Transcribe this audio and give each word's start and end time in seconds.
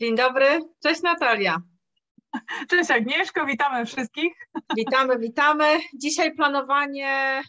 Dzień 0.00 0.16
dobry, 0.16 0.60
cześć 0.82 1.02
Natalia. 1.02 1.62
Cześć 2.70 2.90
Agnieszko, 2.90 3.46
witamy 3.46 3.86
wszystkich. 3.86 4.32
Witamy, 4.76 5.18
witamy. 5.18 5.64
Dzisiaj 5.94 6.34
planowanie 6.34 7.42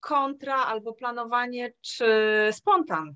kontra 0.00 0.56
albo 0.56 0.92
planowanie 0.92 1.72
czy 1.80 2.06
spontan. 2.52 3.14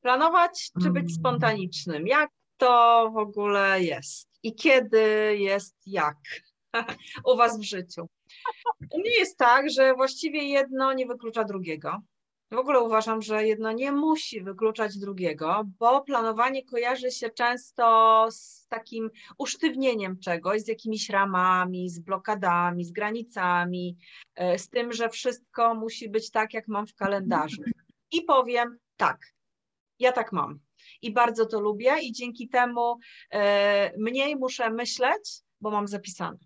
Planować 0.00 0.70
czy 0.82 0.90
być 0.90 1.02
mm. 1.02 1.14
spontanicznym? 1.14 2.06
Jak 2.06 2.30
to 2.56 3.10
w 3.14 3.16
ogóle 3.16 3.82
jest? 3.82 4.28
I 4.42 4.54
kiedy 4.54 5.36
jest 5.38 5.76
jak 5.86 6.18
u 7.32 7.36
Was 7.36 7.60
w 7.60 7.62
życiu? 7.62 8.08
U 8.90 8.98
mnie 8.98 9.18
jest 9.18 9.38
tak, 9.38 9.70
że 9.70 9.94
właściwie 9.94 10.44
jedno 10.44 10.92
nie 10.92 11.06
wyklucza 11.06 11.44
drugiego. 11.44 12.00
W 12.52 12.56
ogóle 12.56 12.80
uważam, 12.80 13.22
że 13.22 13.46
jedno 13.46 13.72
nie 13.72 13.92
musi 13.92 14.40
wykluczać 14.40 14.98
drugiego, 14.98 15.64
bo 15.78 16.00
planowanie 16.00 16.64
kojarzy 16.64 17.10
się 17.10 17.30
często 17.30 18.26
z 18.30 18.66
takim 18.68 19.10
usztywnieniem 19.38 20.18
czegoś, 20.18 20.62
z 20.62 20.68
jakimiś 20.68 21.08
ramami, 21.08 21.90
z 21.90 21.98
blokadami, 21.98 22.84
z 22.84 22.92
granicami, 22.92 23.96
e, 24.34 24.58
z 24.58 24.68
tym, 24.68 24.92
że 24.92 25.08
wszystko 25.08 25.74
musi 25.74 26.08
być 26.08 26.30
tak, 26.30 26.54
jak 26.54 26.68
mam 26.68 26.86
w 26.86 26.94
kalendarzu. 26.94 27.62
I 28.12 28.22
powiem 28.22 28.78
tak, 28.96 29.18
ja 29.98 30.12
tak 30.12 30.32
mam. 30.32 30.58
I 31.02 31.12
bardzo 31.12 31.46
to 31.46 31.60
lubię, 31.60 31.98
i 32.02 32.12
dzięki 32.12 32.48
temu 32.48 32.98
e, 33.32 33.92
mniej 33.98 34.36
muszę 34.36 34.70
myśleć, 34.70 35.40
bo 35.60 35.70
mam 35.70 35.88
zapisane, 35.88 36.38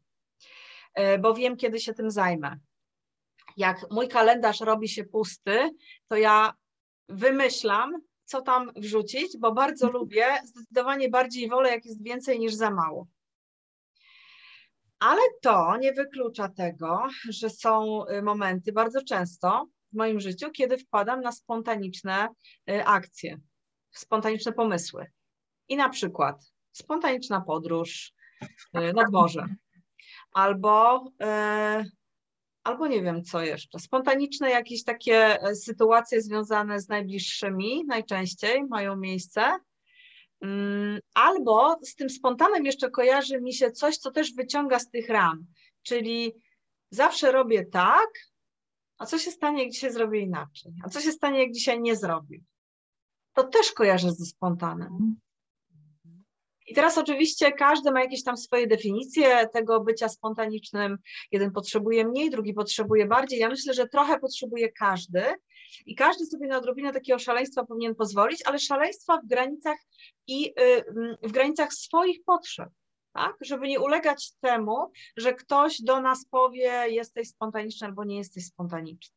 e, 0.95 1.19
bo 1.19 1.35
wiem, 1.35 1.57
kiedy 1.57 1.81
się 1.81 1.95
tym 1.95 2.11
zajmę 2.11 2.59
jak 3.57 3.87
mój 3.91 4.09
kalendarz 4.09 4.61
robi 4.61 4.89
się 4.89 5.05
pusty, 5.05 5.71
to 6.09 6.17
ja 6.17 6.55
wymyślam, 7.09 7.93
co 8.25 8.43
tam 8.43 8.73
wrzucić, 8.77 9.39
bo 9.39 9.53
bardzo 9.53 9.91
lubię, 9.91 10.27
zdecydowanie 10.45 11.09
bardziej 11.09 11.49
wolę, 11.49 11.71
jak 11.71 11.85
jest 11.85 12.03
więcej 12.03 12.39
niż 12.39 12.55
za 12.55 12.71
mało. 12.71 13.07
Ale 14.99 15.21
to 15.43 15.77
nie 15.77 15.93
wyklucza 15.93 16.49
tego, 16.49 17.03
że 17.29 17.51
są 17.51 18.05
y, 18.07 18.23
momenty 18.23 18.73
bardzo 18.73 19.05
często 19.05 19.67
w 19.93 19.97
moim 19.97 20.21
życiu, 20.21 20.51
kiedy 20.51 20.79
wpadam 20.79 21.21
na 21.21 21.33
spontaniczne 21.33 22.29
y, 22.71 22.85
akcje, 22.85 23.41
spontaniczne 23.93 24.53
pomysły. 24.53 25.07
I 25.69 25.77
na 25.77 25.89
przykład 25.89 26.53
spontaniczna 26.73 27.41
podróż 27.41 28.13
y, 28.43 28.93
nad 28.93 29.13
morze, 29.13 29.47
albo 30.33 31.05
albo 32.65 32.87
nie 32.87 33.03
wiem 33.03 33.25
co 33.25 33.43
jeszcze. 33.43 33.79
Spontaniczne 33.79 34.51
jakieś 34.51 34.85
takie 34.85 35.43
e, 35.43 35.55
sytuacje 35.55 36.23
związane 36.23 36.81
z 36.81 36.89
najbliższymi 36.89 37.85
najczęściej 37.87 38.65
mają 38.65 38.97
miejsce. 38.97 39.59
Mm, 40.41 41.01
albo 41.15 41.77
z 41.83 41.95
tym 41.95 42.11
spontanem 42.11 42.65
jeszcze 42.65 42.91
kojarzy 42.91 43.41
mi 43.41 43.55
się 43.55 43.71
coś, 43.71 43.97
co 43.97 44.11
też 44.11 44.35
wyciąga 44.35 44.79
z 44.79 44.91
tych 44.91 45.09
ram, 45.09 45.47
czyli 45.83 46.33
zawsze 46.91 47.33
robię 47.33 47.67
tak, 47.67 48.09
a 48.99 49.07
co 49.07 49.19
się 49.19 49.31
stanie, 49.31 49.63
jak 49.63 49.73
dzisiaj 49.73 49.93
zrobię 49.93 50.21
inaczej? 50.21 50.73
A 50.85 50.89
co 50.89 51.01
się 51.01 51.13
stanie, 51.13 51.39
jak 51.43 51.53
dzisiaj 51.53 51.81
nie 51.81 51.97
zrobię? 51.97 52.39
To 53.33 53.45
też 53.45 53.73
kojarzę 53.73 54.13
ze 54.13 54.25
spontanem. 54.25 55.17
I 56.67 56.75
teraz 56.75 56.99
oczywiście 56.99 57.53
każdy 57.53 57.93
ma 57.93 58.01
jakieś 58.01 58.25
tam 58.25 58.37
swoje 58.37 58.67
definicje 58.67 59.49
tego 59.53 59.81
bycia 59.81 60.09
spontanicznym. 60.09 60.99
Jeden 61.33 61.51
potrzebuje 61.51 62.09
mniej, 62.09 62.31
drugi 62.31 62.55
potrzebuje 62.55 63.07
bardziej. 63.07 63.39
Ja 63.39 63.49
myślę, 63.49 63.75
że 63.75 63.89
trochę 63.89 64.19
potrzebuje 64.19 64.73
każdy 64.73 65.25
i 65.87 65.95
każdy 65.95 66.27
sobie 66.27 66.47
na 66.47 66.59
odrobinę 66.59 66.93
takiego 66.93 67.19
szaleństwa 67.19 67.65
powinien 67.65 67.95
pozwolić, 67.95 68.43
ale 68.47 68.59
szaleństwa 68.59 69.21
w 69.21 69.27
granicach 69.27 69.79
i 70.27 70.55
y, 70.61 70.85
w 71.23 71.33
granicach 71.33 71.73
swoich 71.73 72.25
potrzeb. 72.25 72.69
Tak? 73.13 73.37
Żeby 73.41 73.69
nie 73.69 73.81
ulegać 73.81 74.33
temu, 74.41 74.93
że 75.17 75.35
ktoś 75.35 75.83
do 75.83 76.01
nas 76.01 76.27
powie, 76.31 76.85
jesteś 76.89 77.29
spontaniczny 77.29 77.87
albo 77.87 78.05
nie 78.05 78.17
jesteś 78.17 78.47
spontaniczny. 78.47 79.17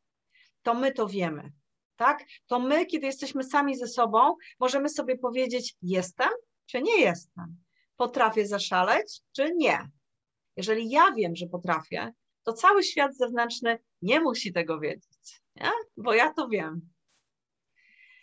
To 0.62 0.74
my 0.74 0.92
to 0.92 1.06
wiemy. 1.06 1.52
Tak? 1.96 2.24
To 2.46 2.58
my, 2.58 2.86
kiedy 2.86 3.06
jesteśmy 3.06 3.44
sami 3.44 3.76
ze 3.76 3.88
sobą, 3.88 4.34
możemy 4.60 4.88
sobie 4.88 5.18
powiedzieć: 5.18 5.76
Jestem, 5.82 6.28
czy 6.68 6.82
nie 6.82 7.00
jestem? 7.00 7.56
Potrafię 7.96 8.46
zaszaleć, 8.46 9.20
czy 9.32 9.54
nie? 9.56 9.90
Jeżeli 10.56 10.90
ja 10.90 11.12
wiem, 11.12 11.36
że 11.36 11.46
potrafię, 11.46 12.12
to 12.42 12.52
cały 12.52 12.82
świat 12.84 13.16
zewnętrzny 13.16 13.78
nie 14.02 14.20
musi 14.20 14.52
tego 14.52 14.80
wiedzieć, 14.80 15.42
nie? 15.56 15.70
bo 15.96 16.14
ja 16.14 16.32
to 16.32 16.48
wiem. 16.48 16.80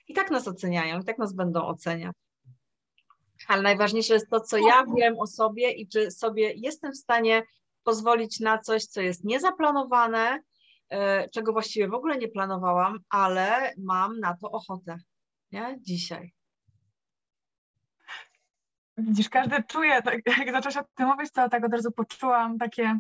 I 0.07 0.13
tak 0.13 0.31
nas 0.31 0.47
oceniają, 0.47 1.00
i 1.00 1.05
tak 1.05 1.17
nas 1.17 1.34
będą 1.34 1.66
oceniać. 1.66 2.16
Ale 3.47 3.61
najważniejsze 3.61 4.13
jest 4.13 4.29
to, 4.29 4.39
co 4.39 4.57
ja 4.57 4.85
wiem 4.97 5.19
o 5.19 5.28
sobie 5.28 5.72
i 5.72 5.88
czy 5.88 6.11
sobie 6.11 6.53
jestem 6.55 6.91
w 6.91 6.97
stanie 6.97 7.44
pozwolić 7.84 8.39
na 8.39 8.57
coś, 8.57 8.85
co 8.85 9.01
jest 9.01 9.23
niezaplanowane, 9.23 10.39
e, 10.89 11.29
czego 11.29 11.53
właściwie 11.53 11.88
w 11.88 11.94
ogóle 11.94 12.17
nie 12.17 12.28
planowałam, 12.28 13.00
ale 13.09 13.73
mam 13.78 14.19
na 14.19 14.38
to 14.38 14.51
ochotę 14.51 14.97
nie? 15.51 15.78
dzisiaj. 15.81 16.34
Widzisz, 18.97 19.29
każdy 19.29 19.63
czuje, 19.63 20.01
tak, 20.01 20.19
jak 20.45 20.51
zaczęłaś 20.51 20.78
o 20.78 20.83
tym 20.95 21.07
mówić, 21.07 21.31
to 21.31 21.50
tak 21.50 21.66
od 21.66 21.73
razu 21.73 21.91
poczułam 21.91 22.57
takie, 22.57 23.00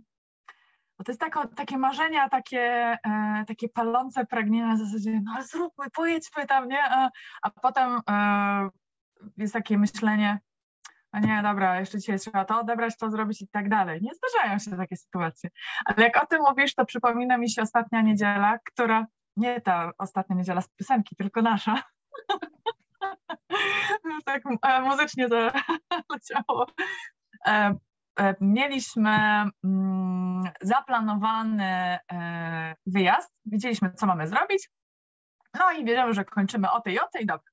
bo 0.97 1.03
to 1.03 1.11
jest 1.11 1.21
takie 1.55 1.77
marzenia, 1.77 2.29
takie, 2.29 2.97
e, 3.05 3.43
takie 3.47 3.69
palące 3.69 4.25
pragnienia 4.25 4.67
na 4.67 4.77
zasadzie, 4.77 5.21
no 5.23 5.31
ale 5.35 5.43
zróbmy, 5.43 5.89
pojedźmy 5.89 6.45
tam, 6.45 6.67
nie? 6.67 6.83
A, 6.83 7.09
a 7.41 7.49
potem 7.49 7.99
e, 8.09 8.69
jest 9.37 9.53
takie 9.53 9.77
myślenie, 9.77 10.39
no 11.13 11.19
nie, 11.19 11.41
dobra, 11.43 11.79
jeszcze 11.79 11.97
dzisiaj 11.97 12.19
trzeba 12.19 12.45
to 12.45 12.59
odebrać, 12.59 12.97
to 12.97 13.11
zrobić 13.11 13.41
i 13.41 13.47
tak 13.47 13.69
dalej. 13.69 14.01
Nie 14.01 14.11
zdarzają 14.13 14.59
się 14.59 14.77
takie 14.77 14.97
sytuacje. 14.97 15.49
Ale 15.85 16.03
jak 16.03 16.23
o 16.23 16.25
tym 16.25 16.41
mówisz, 16.41 16.75
to 16.75 16.85
przypomina 16.85 17.37
mi 17.37 17.49
się 17.49 17.61
ostatnia 17.61 18.01
niedziela, 18.01 18.59
która, 18.65 19.05
nie 19.37 19.61
ta 19.61 19.91
ostatnia 19.97 20.35
niedziela 20.35 20.61
z 20.61 20.69
piosenki, 20.69 21.15
tylko 21.15 21.41
nasza. 21.41 21.83
tak 24.25 24.43
e, 24.61 24.81
muzycznie 24.81 25.29
to 25.29 25.51
leciało. 26.13 26.67
E, 27.45 27.75
e, 28.19 28.35
mieliśmy 28.41 29.09
mm, 29.63 30.43
zaplanowany 30.61 31.99
wyjazd, 32.85 33.33
widzieliśmy, 33.45 33.93
co 33.93 34.05
mamy 34.05 34.27
zrobić, 34.27 34.69
no 35.59 35.71
i 35.71 35.85
wiedziałem, 35.85 36.13
że 36.13 36.25
kończymy 36.25 36.71
o 36.71 36.81
tej 36.81 36.99
o 36.99 37.07
tej, 37.13 37.25
dobra. 37.25 37.51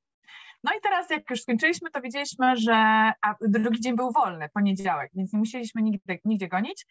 No 0.64 0.72
i 0.78 0.80
teraz, 0.80 1.10
jak 1.10 1.30
już 1.30 1.42
skończyliśmy, 1.42 1.90
to 1.90 2.00
wiedzieliśmy, 2.00 2.56
że 2.56 2.74
a 3.22 3.34
drugi 3.40 3.80
dzień 3.80 3.96
był 3.96 4.12
wolny, 4.12 4.48
poniedziałek, 4.54 5.10
więc 5.14 5.32
nie 5.32 5.38
musieliśmy 5.38 5.82
nigdy, 5.82 6.20
nigdzie 6.24 6.48
gonić. 6.48 6.86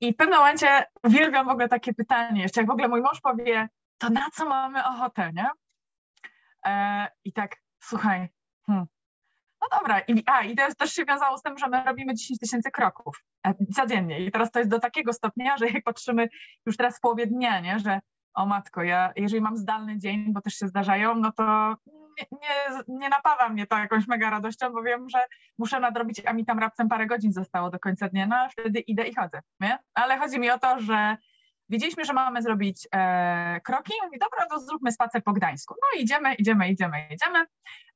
I 0.00 0.12
w 0.12 0.16
pewnym 0.16 0.38
momencie 0.38 0.84
uwielbiam 1.02 1.46
w 1.46 1.48
ogóle 1.48 1.68
takie 1.68 1.94
pytanie, 1.94 2.42
jeszcze 2.42 2.60
jak 2.60 2.68
w 2.68 2.72
ogóle 2.72 2.88
mój 2.88 3.00
mąż 3.00 3.20
powie, 3.20 3.68
to 3.98 4.10
na 4.10 4.30
co 4.30 4.48
mamy 4.48 4.84
ochotę, 4.84 5.30
nie? 5.34 5.46
E, 6.66 7.08
I 7.24 7.32
tak, 7.32 7.56
słuchaj, 7.82 8.28
hmm, 8.66 8.86
no 9.60 9.78
dobra, 9.78 10.00
I, 10.00 10.22
a 10.26 10.42
i 10.42 10.56
to 10.56 10.74
też 10.78 10.92
się 10.92 11.04
wiązało 11.04 11.38
z 11.38 11.42
tym, 11.42 11.58
że 11.58 11.68
my 11.68 11.84
robimy 11.84 12.14
10 12.14 12.38
tysięcy 12.40 12.70
kroków 12.70 13.24
e, 13.46 13.54
codziennie 13.74 14.20
i 14.20 14.30
teraz 14.30 14.50
to 14.50 14.58
jest 14.58 14.70
do 14.70 14.78
takiego 14.78 15.12
stopnia, 15.12 15.56
że 15.56 15.66
jak 15.66 15.84
patrzymy 15.84 16.28
już 16.66 16.76
teraz 16.76 16.98
w 16.98 17.00
połowie 17.00 17.26
dnia, 17.26 17.60
nie, 17.60 17.78
że 17.78 18.00
o 18.34 18.46
matko, 18.46 18.82
ja 18.82 19.12
jeżeli 19.16 19.42
mam 19.42 19.56
zdalny 19.56 19.98
dzień, 19.98 20.32
bo 20.32 20.40
też 20.40 20.54
się 20.54 20.68
zdarzają, 20.68 21.14
no 21.14 21.32
to 21.32 21.76
nie, 22.18 22.26
nie, 22.32 22.82
nie 22.88 23.08
napawa 23.08 23.48
mnie 23.48 23.66
to 23.66 23.78
jakąś 23.78 24.08
mega 24.08 24.30
radością, 24.30 24.72
bo 24.72 24.82
wiem, 24.82 25.08
że 25.08 25.26
muszę 25.58 25.80
nadrobić, 25.80 26.22
a 26.26 26.32
mi 26.32 26.44
tam 26.44 26.58
raptem 26.58 26.88
parę 26.88 27.06
godzin 27.06 27.32
zostało 27.32 27.70
do 27.70 27.78
końca 27.78 28.08
dnia, 28.08 28.26
no 28.26 28.36
a 28.36 28.48
wtedy 28.48 28.80
idę 28.80 29.02
i 29.02 29.14
chodzę, 29.14 29.40
nie? 29.60 29.78
Ale 29.94 30.18
chodzi 30.18 30.40
mi 30.40 30.50
o 30.50 30.58
to, 30.58 30.80
że 30.80 31.16
Wiedzieliśmy, 31.72 32.04
że 32.04 32.12
mamy 32.12 32.42
zrobić 32.42 32.88
e, 32.94 33.60
kroki. 33.60 33.92
Mówi, 34.04 34.18
dobra, 34.18 34.46
to 34.46 34.60
zróbmy 34.60 34.92
spacer 34.92 35.24
po 35.24 35.32
Gdańsku. 35.32 35.74
No 35.82 36.00
idziemy, 36.00 36.34
idziemy, 36.34 36.68
idziemy, 36.68 37.08
idziemy. 37.10 37.46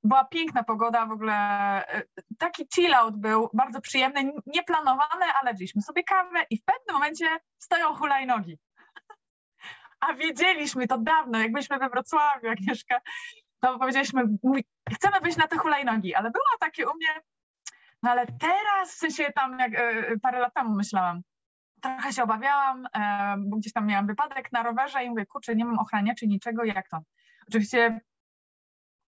Była 0.05 0.25
piękna 0.25 0.65
pogoda, 0.65 1.07
w 1.07 1.11
ogóle 1.11 1.35
e, 1.89 2.03
taki 2.39 2.67
chill 2.75 2.95
out 2.95 3.17
był, 3.17 3.51
bardzo 3.53 3.81
przyjemny, 3.81 4.33
nieplanowany, 4.47 5.25
ale 5.41 5.55
wzięliśmy 5.55 5.83
sobie 5.83 6.05
kawę 6.05 6.45
i 6.51 6.59
w 6.59 6.65
pewnym 6.65 6.95
momencie 6.95 7.27
stoją 7.59 7.95
hulajnogi. 7.95 8.59
A 10.01 10.15
wiedzieliśmy 10.15 10.87
to 10.87 10.99
dawno, 10.99 11.39
jak 11.39 11.53
byliśmy 11.53 11.79
we 11.79 11.89
Wrocławiu, 11.89 12.51
Agnieszka, 12.51 13.01
to 13.61 13.79
powiedzieliśmy, 13.79 14.25
mówi, 14.43 14.65
chcemy 14.95 15.21
wyjść 15.21 15.39
na 15.39 15.47
te 15.47 15.59
hulajnogi, 15.59 16.15
ale 16.15 16.31
było 16.31 16.45
takie 16.61 16.89
u 16.89 16.95
mnie, 16.95 17.21
no 18.03 18.11
ale 18.11 18.27
teraz, 18.27 18.95
w 18.95 18.99
sensie 18.99 19.33
tam 19.33 19.59
jak 19.59 19.75
e, 19.75 20.19
parę 20.23 20.39
lat 20.39 20.55
temu 20.55 20.75
myślałam, 20.77 21.23
trochę 21.83 22.13
się 22.13 22.23
obawiałam, 22.23 22.87
e, 22.95 23.35
bo 23.39 23.57
gdzieś 23.57 23.73
tam 23.73 23.87
miałam 23.87 24.07
wypadek 24.07 24.53
na 24.53 24.63
rowerze 24.63 25.05
i 25.05 25.11
mówię, 25.11 25.27
kurczę, 25.27 25.57
nie 25.57 25.65
mam 25.65 25.79
ochraniaczy, 25.79 26.27
niczego, 26.27 26.65
jak 26.65 26.89
to? 26.89 26.99
Oczywiście 27.49 28.01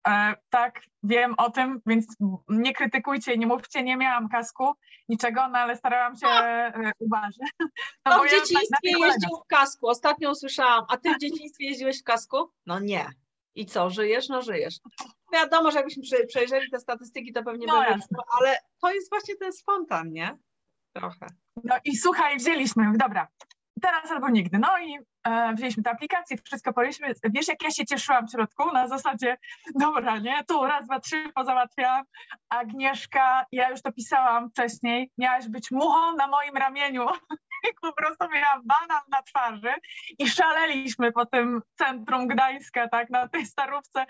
e, 0.07 0.35
tak, 0.49 0.81
wiem 1.03 1.33
o 1.37 1.51
tym, 1.51 1.81
więc 1.85 2.15
nie 2.49 2.73
krytykujcie, 2.73 3.37
nie 3.37 3.47
mówcie, 3.47 3.83
nie 3.83 3.97
miałam 3.97 4.29
kasku, 4.29 4.73
niczego, 5.09 5.47
no 5.47 5.59
ale 5.59 5.77
starałam 5.77 6.15
się 6.15 6.27
e, 6.27 6.91
uważać. 6.99 7.49
No, 8.05 8.17
no 8.17 8.23
w 8.23 8.29
dzieciństwie 8.29 8.89
jeździł 8.99 9.37
w 9.45 9.47
kasku, 9.47 9.87
ostatnio 9.87 10.31
usłyszałam, 10.31 10.85
a 10.89 10.97
ty 10.97 11.13
w 11.15 11.19
dzieciństwie 11.19 11.65
jeździłeś 11.65 12.01
w 12.01 12.03
kasku? 12.03 12.49
No 12.65 12.79
nie. 12.79 13.05
I 13.55 13.65
co, 13.65 13.89
żyjesz? 13.89 14.29
No 14.29 14.41
żyjesz. 14.41 14.75
Wiadomo, 15.33 15.71
że 15.71 15.77
jakbyśmy 15.77 16.03
przejrzeli 16.27 16.71
te 16.71 16.79
statystyki, 16.79 17.33
to 17.33 17.43
pewnie 17.43 17.67
No 17.67 17.81
by 17.81 18.17
ale 18.39 18.57
to 18.81 18.91
jest 18.91 19.09
właśnie 19.09 19.35
ten 19.35 19.53
spontan, 19.53 20.11
nie? 20.11 20.37
Trochę. 20.93 21.27
No 21.63 21.75
i 21.85 21.97
słuchaj, 21.97 22.37
wzięliśmy, 22.37 22.97
dobra, 22.97 23.27
teraz 23.83 24.11
albo 24.11 24.29
nigdy. 24.29 24.59
No 24.59 24.79
i 24.79 24.99
e, 25.23 25.53
wzięliśmy 25.53 25.83
tę 25.83 25.91
aplikację, 25.91 26.37
wszystko 26.45 26.73
poliśmy. 26.73 27.13
Wiesz, 27.23 27.47
jak 27.47 27.63
ja 27.63 27.71
się 27.71 27.85
cieszyłam 27.85 28.27
w 28.27 28.31
środku? 28.31 28.71
Na 28.71 28.87
zasadzie, 28.87 29.37
dobra, 29.75 30.19
nie, 30.19 30.43
tu 30.43 30.65
raz, 30.65 30.85
dwa, 30.85 30.99
trzy 30.99 31.31
pozałatwiałam. 31.35 32.05
Agnieszka, 32.49 33.45
ja 33.51 33.69
już 33.69 33.81
to 33.81 33.91
pisałam 33.91 34.49
wcześniej, 34.49 35.11
miałaś 35.17 35.47
być 35.47 35.71
muchą 35.71 36.15
na 36.15 36.27
moim 36.27 36.57
ramieniu. 36.57 37.07
po 37.81 37.93
prostu 37.93 38.25
miałam 38.33 38.61
banan 38.65 39.03
na 39.11 39.21
twarzy 39.21 39.73
i 40.19 40.29
szaleliśmy 40.29 41.11
po 41.11 41.25
tym 41.25 41.61
centrum 41.75 42.27
Gdańska, 42.27 42.87
tak, 42.87 43.09
na 43.09 43.27
tej 43.27 43.45
starówce. 43.45 44.05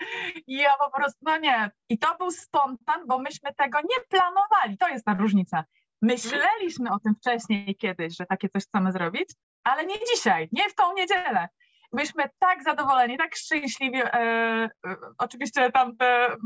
I 0.46 0.56
ja 0.56 0.72
po 0.84 0.90
prostu, 0.90 1.18
no 1.22 1.38
nie. 1.38 1.70
I 1.88 1.98
to 1.98 2.16
był 2.16 2.30
spontan, 2.30 3.06
bo 3.06 3.18
myśmy 3.18 3.54
tego 3.54 3.78
nie 3.80 4.04
planowali. 4.08 4.78
To 4.78 4.88
jest 4.88 5.04
ta 5.04 5.14
różnica. 5.14 5.64
Myśleliśmy 6.04 6.90
o 6.90 6.98
tym 6.98 7.14
wcześniej 7.14 7.76
kiedyś, 7.76 8.16
że 8.16 8.26
takie 8.26 8.48
coś 8.48 8.66
chcemy 8.66 8.92
zrobić, 8.92 9.28
ale 9.64 9.86
nie 9.86 9.96
dzisiaj, 10.14 10.48
nie 10.52 10.68
w 10.68 10.74
tą 10.74 10.94
niedzielę. 10.94 11.48
Myśmy 11.92 12.24
tak 12.38 12.62
zadowoleni, 12.62 13.18
tak 13.18 13.36
szczęśliwi. 13.36 14.02
E, 14.02 14.14
e, 14.14 14.70
oczywiście 15.18 15.72
tam 15.72 15.96
te, 15.96 16.36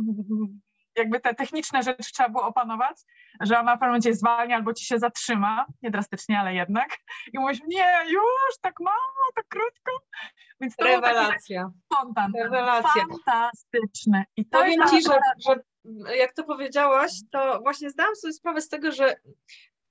jakby 0.96 1.20
te 1.20 1.34
techniczne 1.34 1.82
rzeczy 1.82 2.12
trzeba 2.12 2.28
było 2.28 2.46
opanować, 2.46 2.96
że 3.40 3.60
ona 3.60 3.76
w 3.76 3.78
pewnym 3.78 3.90
momencie 3.90 4.14
zwalnia 4.14 4.56
albo 4.56 4.74
ci 4.74 4.84
się 4.86 4.98
zatrzyma, 4.98 5.66
nie 5.82 5.90
drastycznie, 5.90 6.40
ale 6.40 6.54
jednak. 6.54 6.88
I 7.32 7.38
mówisz, 7.38 7.58
nie, 7.68 7.92
już, 8.08 8.58
tak 8.60 8.80
mało, 8.80 9.32
tak 9.34 9.44
krótko. 9.48 9.92
Więc 10.60 10.76
to 10.76 10.84
był 10.84 11.00
taki 11.00 11.14
Rewelacja. 11.14 11.70
spontan. 11.84 12.32
Rewelacja. 12.42 13.02
Fantastyczny. 13.26 14.24
I 14.36 14.46
to 14.46 14.58
Powiem 14.58 14.80
jest 14.80 14.94
Ci, 14.94 15.02
że, 15.02 15.18
że 15.48 15.60
jak 16.18 16.32
to 16.32 16.44
powiedziałaś, 16.44 17.12
to 17.30 17.60
właśnie 17.62 17.90
zdałam 17.90 18.16
sobie 18.16 18.32
sprawę 18.32 18.60
z 18.60 18.68
tego, 18.68 18.92
że 18.92 19.14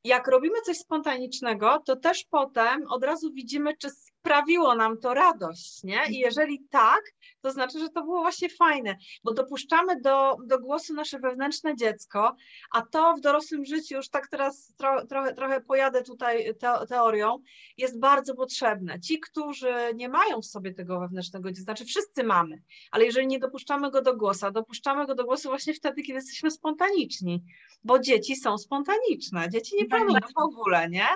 jak 0.03 0.27
robimy 0.27 0.61
coś 0.65 0.77
spontanicznego, 0.77 1.83
to 1.85 1.95
też 1.95 2.25
potem 2.29 2.87
od 2.89 3.03
razu 3.03 3.33
widzimy, 3.33 3.77
czy 3.77 3.89
sprawiło 4.27 4.75
nam 4.75 4.97
to 4.97 5.13
radość, 5.13 5.83
nie? 5.83 5.99
I 6.09 6.17
jeżeli 6.19 6.59
tak, 6.69 7.01
to 7.41 7.51
znaczy, 7.51 7.79
że 7.79 7.89
to 7.89 8.03
było 8.03 8.21
właśnie 8.21 8.49
fajne, 8.49 8.95
bo 9.23 9.33
dopuszczamy 9.33 10.01
do, 10.01 10.37
do 10.45 10.59
głosu 10.59 10.93
nasze 10.93 11.19
wewnętrzne 11.19 11.75
dziecko, 11.75 12.35
a 12.71 12.81
to 12.81 13.13
w 13.13 13.21
dorosłym 13.21 13.65
życiu, 13.65 13.95
już 13.95 14.09
tak 14.09 14.27
teraz 14.27 14.73
tro, 14.77 15.05
trochę, 15.05 15.33
trochę 15.33 15.61
pojadę 15.61 16.03
tutaj 16.03 16.55
te, 16.59 16.87
teorią, 16.89 17.39
jest 17.77 17.99
bardzo 17.99 18.35
potrzebne. 18.35 18.99
Ci, 18.99 19.19
którzy 19.19 19.73
nie 19.95 20.09
mają 20.09 20.41
w 20.41 20.45
sobie 20.45 20.73
tego 20.73 20.99
wewnętrznego 20.99 21.49
dziecka, 21.49 21.63
znaczy 21.63 21.85
wszyscy 21.85 22.23
mamy, 22.23 22.61
ale 22.91 23.05
jeżeli 23.05 23.27
nie 23.27 23.39
dopuszczamy 23.39 23.91
go 23.91 24.01
do 24.01 24.17
głosu, 24.17 24.45
a 24.45 24.51
dopuszczamy 24.51 25.05
go 25.05 25.15
do 25.15 25.25
głosu 25.25 25.49
właśnie 25.49 25.73
wtedy, 25.73 26.01
kiedy 26.01 26.13
jesteśmy 26.13 26.51
spontaniczni, 26.51 27.43
bo 27.83 27.99
dzieci 27.99 28.35
są 28.35 28.57
spontaniczne, 28.57 29.49
dzieci 29.49 29.75
nie 29.75 29.85
planują 29.85 30.19
w 30.35 30.41
ogóle, 30.41 30.89
nie? 30.89 31.07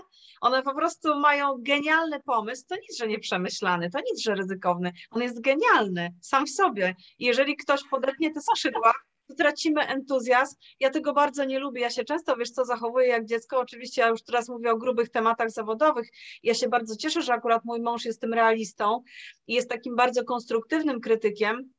One 0.42 0.64
po 0.64 0.76
prostu 0.76 1.20
mają 1.20 1.56
genialny 1.60 2.20
pomysł, 2.20 2.66
to 2.70 2.76
nic, 2.76 2.98
że 3.02 3.08
nieprzemyślany, 3.08 3.90
to 3.90 4.00
nic, 4.00 4.24
że 4.24 4.36
ryzykowny, 4.36 4.92
on 5.12 5.22
jest 5.22 5.42
genialny 5.42 6.14
sam 6.22 6.46
w 6.46 6.50
sobie 6.50 6.96
i 7.20 7.26
jeżeli 7.26 7.58
ktoś 7.58 7.82
podepnie 7.92 8.34
te 8.34 8.42
skrzydła, 8.42 8.94
to 9.28 9.36
tracimy 9.36 9.82
entuzjazm. 9.88 10.56
Ja 10.80 10.90
tego 10.90 11.14
bardzo 11.14 11.46
nie 11.46 11.60
lubię. 11.60 11.82
Ja 11.82 11.90
się 11.90 12.04
często, 12.04 12.36
wiesz 12.36 12.52
co, 12.52 12.66
zachowuję 12.66 13.08
jak 13.08 13.26
dziecko. 13.26 13.60
Oczywiście 13.60 14.02
ja 14.02 14.08
już 14.08 14.24
teraz 14.24 14.50
mówię 14.50 14.72
o 14.72 14.78
grubych 14.78 15.10
tematach 15.10 15.52
zawodowych. 15.52 16.10
Ja 16.44 16.54
się 16.54 16.70
bardzo 16.70 16.96
cieszę, 16.96 17.22
że 17.22 17.34
akurat 17.34 17.66
mój 17.66 17.82
mąż 17.82 18.06
jest 18.06 18.22
tym 18.22 18.34
realistą 18.34 19.04
i 19.48 19.54
jest 19.54 19.70
takim 19.70 19.96
bardzo 19.96 20.24
konstruktywnym 20.24 21.02
krytykiem, 21.02 21.72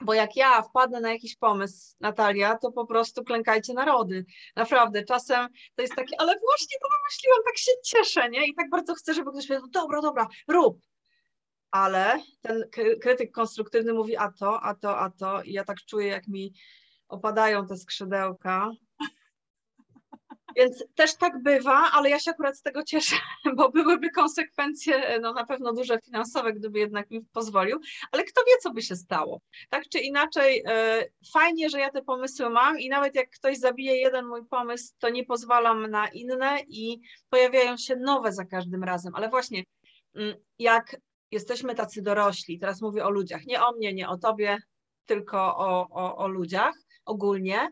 bo 0.00 0.14
jak 0.14 0.36
ja 0.36 0.62
wpadnę 0.62 1.00
na 1.00 1.12
jakiś 1.12 1.36
pomysł, 1.36 1.96
Natalia, 2.00 2.58
to 2.58 2.72
po 2.72 2.86
prostu 2.86 3.24
klękajcie 3.24 3.74
narody. 3.74 4.24
Naprawdę, 4.56 5.04
czasem 5.04 5.48
to 5.74 5.82
jest 5.82 5.94
takie, 5.94 6.20
ale 6.20 6.32
właśnie 6.32 6.78
to 6.82 6.88
wymyśliłam, 6.98 7.40
tak 7.46 7.58
się 7.58 7.72
cieszę, 7.84 8.30
nie? 8.30 8.46
I 8.46 8.54
tak 8.54 8.70
bardzo 8.70 8.94
chcę, 8.94 9.14
żeby 9.14 9.30
ktoś 9.30 9.46
powiedział, 9.46 9.68
dobra, 9.68 10.00
dobra, 10.00 10.26
rób. 10.48 10.78
Ale 11.70 12.22
ten 12.40 12.64
kry- 12.76 12.98
krytyk 12.98 13.32
konstruktywny 13.32 13.92
mówi 13.92 14.16
a 14.16 14.32
to, 14.32 14.62
a 14.62 14.74
to, 14.74 14.98
a 14.98 15.10
to 15.10 15.42
i 15.42 15.52
ja 15.52 15.64
tak 15.64 15.78
czuję, 15.86 16.06
jak 16.06 16.28
mi 16.28 16.52
opadają 17.08 17.66
te 17.66 17.76
skrzydełka. 17.76 18.70
Więc 20.56 20.84
też 20.94 21.16
tak 21.16 21.42
bywa, 21.42 21.90
ale 21.92 22.10
ja 22.10 22.20
się 22.20 22.30
akurat 22.30 22.58
z 22.58 22.62
tego 22.62 22.82
cieszę, 22.82 23.16
bo 23.56 23.70
byłyby 23.70 24.10
konsekwencje 24.10 25.18
no, 25.20 25.32
na 25.32 25.46
pewno 25.46 25.72
duże 25.72 25.98
finansowe, 26.04 26.52
gdyby 26.52 26.78
jednak 26.78 27.10
mi 27.10 27.20
pozwolił, 27.32 27.80
ale 28.12 28.24
kto 28.24 28.42
wie, 28.44 28.56
co 28.62 28.70
by 28.70 28.82
się 28.82 28.96
stało. 28.96 29.40
Tak 29.70 29.88
czy 29.88 29.98
inaczej, 29.98 30.62
e, 30.66 31.04
fajnie, 31.32 31.70
że 31.70 31.80
ja 31.80 31.90
te 31.90 32.02
pomysły 32.02 32.50
mam 32.50 32.80
i 32.80 32.88
nawet 32.88 33.14
jak 33.14 33.30
ktoś 33.30 33.58
zabije 33.58 33.96
jeden 33.96 34.26
mój 34.26 34.46
pomysł, 34.46 34.94
to 34.98 35.08
nie 35.08 35.24
pozwalam 35.24 35.90
na 35.90 36.08
inne 36.08 36.58
i 36.68 37.00
pojawiają 37.28 37.76
się 37.76 37.96
nowe 37.96 38.32
za 38.32 38.44
każdym 38.44 38.84
razem. 38.84 39.14
Ale 39.14 39.28
właśnie, 39.28 39.64
mm, 40.14 40.36
jak 40.58 40.96
jesteśmy 41.30 41.74
tacy 41.74 42.02
dorośli, 42.02 42.58
teraz 42.58 42.82
mówię 42.82 43.04
o 43.04 43.10
ludziach, 43.10 43.46
nie 43.46 43.62
o 43.62 43.72
mnie, 43.72 43.94
nie 43.94 44.08
o 44.08 44.18
tobie, 44.18 44.58
tylko 45.06 45.56
o, 45.56 45.88
o, 45.90 46.16
o 46.16 46.28
ludziach 46.28 46.74
ogólnie. 47.06 47.68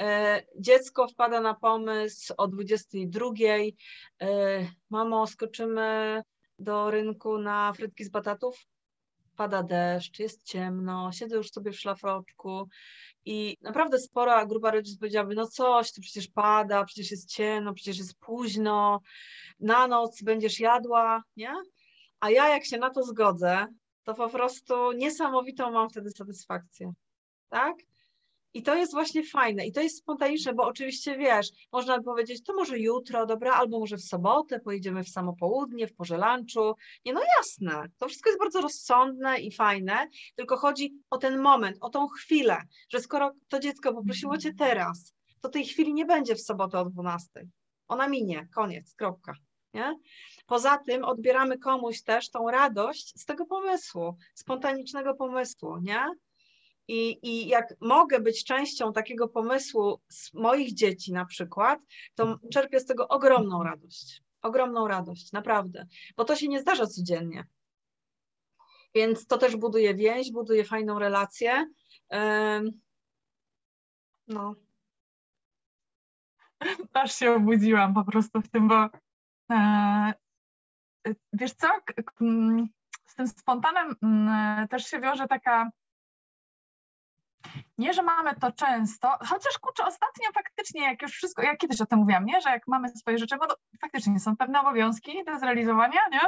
E, 0.00 0.42
Dziecko 0.58 1.08
wpada 1.08 1.40
na 1.40 1.54
pomysł 1.54 2.34
o 2.36 2.48
22. 2.48 3.30
e, 4.20 4.26
Mamo, 4.90 5.26
skoczymy 5.26 6.22
do 6.58 6.90
rynku 6.90 7.38
na 7.38 7.72
frytki 7.72 8.04
z 8.04 8.08
batatów? 8.08 8.66
Pada 9.36 9.62
deszcz, 9.62 10.18
jest 10.18 10.42
ciemno, 10.42 11.12
siedzę 11.12 11.36
już 11.36 11.50
sobie 11.50 11.72
w 11.72 11.80
szlafroczku 11.80 12.68
i 13.24 13.56
naprawdę 13.60 13.98
spora 13.98 14.46
grupa 14.46 14.70
rodziców 14.70 14.98
powiedziałaby, 14.98 15.34
no 15.34 15.46
coś, 15.46 15.92
tu 15.92 16.00
przecież 16.00 16.28
pada, 16.28 16.84
przecież 16.84 17.10
jest 17.10 17.30
ciemno, 17.30 17.74
przecież 17.74 17.98
jest 17.98 18.18
późno, 18.18 19.00
na 19.60 19.86
noc 19.86 20.22
będziesz 20.22 20.60
jadła, 20.60 21.22
nie? 21.36 21.52
A 22.20 22.30
ja 22.30 22.48
jak 22.48 22.64
się 22.64 22.78
na 22.78 22.90
to 22.90 23.02
zgodzę, 23.02 23.66
to 24.04 24.14
po 24.14 24.28
prostu 24.28 24.92
niesamowitą 24.92 25.70
mam 25.70 25.90
wtedy 25.90 26.10
satysfakcję, 26.10 26.92
tak? 27.48 27.76
I 28.58 28.62
to 28.62 28.74
jest 28.74 28.92
właśnie 28.92 29.22
fajne 29.24 29.66
i 29.66 29.72
to 29.72 29.80
jest 29.80 29.98
spontaniczne, 29.98 30.54
bo 30.54 30.62
oczywiście 30.62 31.16
wiesz, 31.16 31.48
można 31.72 31.98
by 31.98 32.04
powiedzieć, 32.04 32.42
to 32.44 32.54
może 32.54 32.78
jutro, 32.78 33.26
dobra, 33.26 33.52
albo 33.52 33.80
może 33.80 33.96
w 33.96 34.04
sobotę 34.04 34.60
pojedziemy 34.60 35.04
w 35.04 35.08
samo 35.08 35.32
południe, 35.32 35.86
w 35.86 35.94
porze 35.94 36.16
lunchu. 36.16 36.74
Nie, 37.04 37.12
no 37.12 37.20
jasne, 37.36 37.88
to 37.98 38.08
wszystko 38.08 38.30
jest 38.30 38.40
bardzo 38.40 38.60
rozsądne 38.60 39.38
i 39.38 39.52
fajne, 39.52 40.08
tylko 40.36 40.56
chodzi 40.56 40.94
o 41.10 41.18
ten 41.18 41.38
moment, 41.38 41.76
o 41.80 41.90
tą 41.90 42.08
chwilę, 42.08 42.56
że 42.88 43.00
skoro 43.00 43.32
to 43.48 43.58
dziecko 43.60 43.94
poprosiło 43.94 44.38
cię 44.38 44.54
teraz, 44.54 45.14
to 45.40 45.48
tej 45.48 45.64
chwili 45.64 45.94
nie 45.94 46.04
będzie 46.04 46.34
w 46.34 46.40
sobotę 46.40 46.80
o 46.80 46.84
12. 46.84 47.30
Ona 47.88 48.08
minie, 48.08 48.48
koniec, 48.54 48.94
kropka. 48.94 49.32
Nie? 49.74 49.98
Poza 50.46 50.78
tym 50.78 51.04
odbieramy 51.04 51.58
komuś 51.58 52.02
też 52.02 52.30
tą 52.30 52.50
radość 52.50 53.20
z 53.20 53.24
tego 53.24 53.46
pomysłu, 53.46 54.16
spontanicznego 54.34 55.14
pomysłu, 55.14 55.76
nie? 55.82 56.06
I, 56.88 57.18
I 57.22 57.48
jak 57.48 57.74
mogę 57.80 58.20
być 58.20 58.44
częścią 58.44 58.92
takiego 58.92 59.28
pomysłu 59.28 60.00
z 60.08 60.34
moich 60.34 60.74
dzieci 60.74 61.12
na 61.12 61.24
przykład, 61.24 61.80
to 62.14 62.38
czerpię 62.52 62.80
z 62.80 62.86
tego 62.86 63.08
ogromną 63.08 63.62
radość. 63.62 64.22
Ogromną 64.42 64.88
radość, 64.88 65.32
naprawdę, 65.32 65.86
bo 66.16 66.24
to 66.24 66.36
się 66.36 66.48
nie 66.48 66.60
zdarza 66.60 66.86
codziennie. 66.86 67.46
Więc 68.94 69.26
to 69.26 69.38
też 69.38 69.56
buduje 69.56 69.94
więź, 69.94 70.32
buduje 70.32 70.64
fajną 70.64 70.98
relację. 70.98 71.66
No, 74.28 74.54
Aż 76.92 77.14
się 77.14 77.32
obudziłam 77.32 77.94
po 77.94 78.04
prostu 78.04 78.40
w 78.40 78.48
tym, 78.48 78.68
bo 78.68 78.88
e, 79.50 80.14
wiesz 81.32 81.52
co, 81.52 81.68
z 83.06 83.14
tym 83.14 83.28
spontanem 83.28 83.94
też 84.70 84.86
się 84.86 85.00
wiąże 85.00 85.28
taka, 85.28 85.70
nie, 87.78 87.92
że 87.92 88.02
mamy 88.02 88.34
to 88.34 88.52
często, 88.52 89.08
chociaż 89.08 89.58
kurczę, 89.60 89.84
ostatnio 89.84 90.32
faktycznie, 90.34 90.82
jak 90.82 91.02
już 91.02 91.12
wszystko, 91.12 91.42
ja 91.42 91.56
kiedyś 91.56 91.80
o 91.80 91.86
tym 91.86 91.98
mówiłam, 91.98 92.24
nie, 92.24 92.40
że 92.40 92.50
jak 92.50 92.62
mamy 92.66 92.88
swoje 92.88 93.18
rzeczy, 93.18 93.36
bo 93.36 93.46
to 93.46 93.56
faktycznie 93.80 94.20
są 94.20 94.36
pewne 94.36 94.60
obowiązki 94.60 95.24
do 95.24 95.38
zrealizowania, 95.38 96.00
nie, 96.12 96.20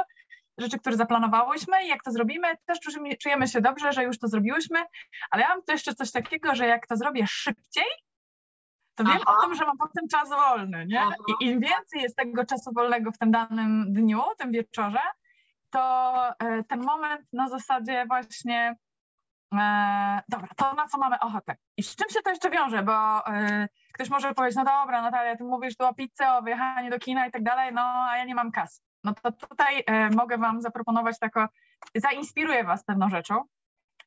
rzeczy, 0.57 0.79
które 0.79 0.95
zaplanowałyśmy 0.95 1.85
i 1.85 1.87
jak 1.87 2.03
to 2.03 2.11
zrobimy, 2.11 2.47
też 2.65 2.79
czujemy, 3.19 3.47
się 3.47 3.61
dobrze, 3.61 3.93
że 3.93 4.03
już 4.03 4.19
to 4.19 4.27
zrobiłyśmy, 4.27 4.79
ale 5.31 5.41
ja 5.41 5.49
mam 5.49 5.63
tu 5.63 5.71
jeszcze 5.71 5.95
coś 5.95 6.11
takiego, 6.11 6.55
że 6.55 6.67
jak 6.67 6.87
to 6.87 6.97
zrobię 6.97 7.27
szybciej, 7.27 7.85
to 8.95 9.03
wiem 9.03 9.17
Aha. 9.27 9.35
o 9.37 9.41
tym, 9.41 9.55
że 9.55 9.65
mam 9.65 9.77
potem 9.77 10.07
czas 10.07 10.29
wolny, 10.29 10.85
nie? 10.85 11.01
Aha. 11.01 11.15
I 11.41 11.45
im 11.45 11.59
więcej 11.59 12.01
jest 12.01 12.15
tego 12.15 12.45
czasu 12.45 12.73
wolnego 12.73 13.11
w 13.11 13.17
tym 13.17 13.31
danym 13.31 13.93
dniu, 13.93 14.21
tym 14.37 14.51
wieczorze, 14.51 15.01
to 15.69 16.13
e, 16.39 16.63
ten 16.63 16.83
moment 16.83 17.27
na 17.33 17.49
zasadzie 17.49 18.05
właśnie 18.07 18.75
dobra, 20.29 20.47
to 20.55 20.73
na 20.73 20.87
co 20.87 20.97
mamy 20.97 21.19
ochotę. 21.19 21.55
I 21.77 21.83
z 21.83 21.95
czym 21.95 22.09
się 22.09 22.21
to 22.21 22.29
jeszcze 22.29 22.49
wiąże, 22.49 22.83
bo 22.83 23.27
e, 23.27 23.67
ktoś 23.93 24.09
może 24.09 24.33
powiedzieć, 24.33 24.57
no 24.57 24.63
dobra 24.63 25.01
Natalia, 25.01 25.37
ty 25.37 25.43
mówisz 25.43 25.77
tu 25.77 25.85
o 25.85 25.93
pizzy, 25.93 26.27
o 26.27 26.41
wyjechaniu 26.41 26.91
do 26.91 26.99
kina 26.99 27.27
i 27.27 27.31
tak 27.31 27.43
dalej, 27.43 27.73
no 27.73 27.81
a 27.81 28.17
ja 28.17 28.25
nie 28.25 28.35
mam 28.35 28.51
kasy. 28.51 28.81
No 29.03 29.13
to 29.13 29.31
tutaj 29.31 29.83
e, 29.87 30.09
mogę 30.09 30.37
wam 30.37 30.61
zaproponować 30.61 31.19
tako, 31.19 31.47
zainspiruję 31.95 32.63
was 32.63 32.83
pewną 32.83 33.09
rzeczą. 33.09 33.43